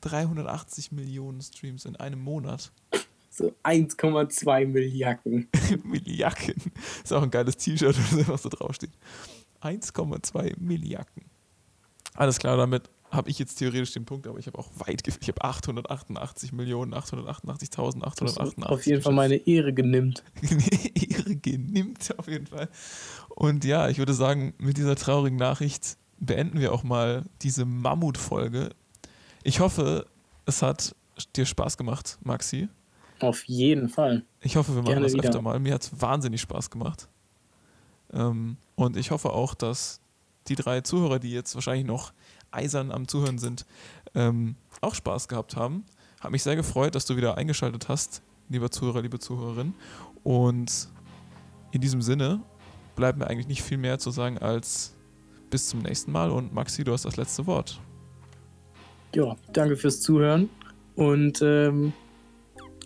[0.00, 2.72] 380 Millionen Streams in einem Monat.
[3.30, 5.48] So 1,2 Milliarden.
[5.84, 6.56] Milliarden.
[7.02, 7.96] Ist auch ein geiles T-Shirt,
[8.28, 8.90] was da draufsteht.
[9.62, 11.24] 1,2 Milliarden.
[12.14, 15.06] Alles klar, damit habe ich jetzt theoretisch den Punkt, aber ich habe auch weit.
[15.06, 18.64] Ich habe 888 Millionen, 888.000, 888.
[18.64, 20.22] Auf jeden Fall meine Ehre genimmt.
[20.94, 22.68] Ehre genimmt, auf jeden Fall.
[23.30, 28.70] Und ja, ich würde sagen, mit dieser traurigen Nachricht beenden wir auch mal diese Mammutfolge.
[29.42, 30.06] Ich hoffe,
[30.46, 30.94] es hat
[31.34, 32.68] dir Spaß gemacht, Maxi.
[33.20, 34.24] Auf jeden Fall.
[34.40, 35.24] Ich hoffe, wir machen Gerne das wieder.
[35.24, 35.58] öfter mal.
[35.58, 37.08] Mir hat es wahnsinnig Spaß gemacht.
[38.12, 40.00] Ähm, und ich hoffe auch, dass
[40.48, 42.12] die drei Zuhörer, die jetzt wahrscheinlich noch
[42.50, 43.66] eisern am Zuhören sind,
[44.14, 45.84] ähm, auch Spaß gehabt haben.
[46.20, 49.74] Hat mich sehr gefreut, dass du wieder eingeschaltet hast, lieber Zuhörer, liebe Zuhörerin.
[50.22, 50.88] Und
[51.72, 52.42] in diesem Sinne
[52.96, 54.94] bleibt mir eigentlich nicht viel mehr zu sagen als
[55.48, 56.30] bis zum nächsten Mal.
[56.30, 57.80] Und Maxi, du hast das letzte Wort.
[59.14, 60.48] Ja, danke fürs Zuhören
[60.94, 61.92] und ähm,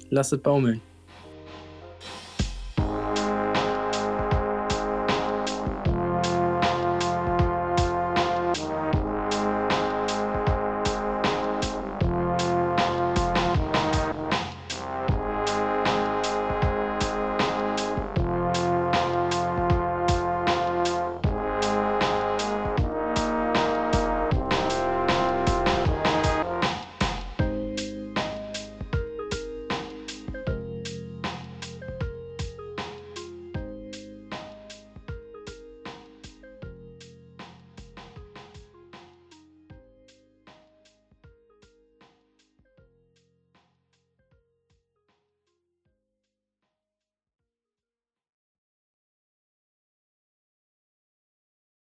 [0.08, 0.80] lasst es baumeln.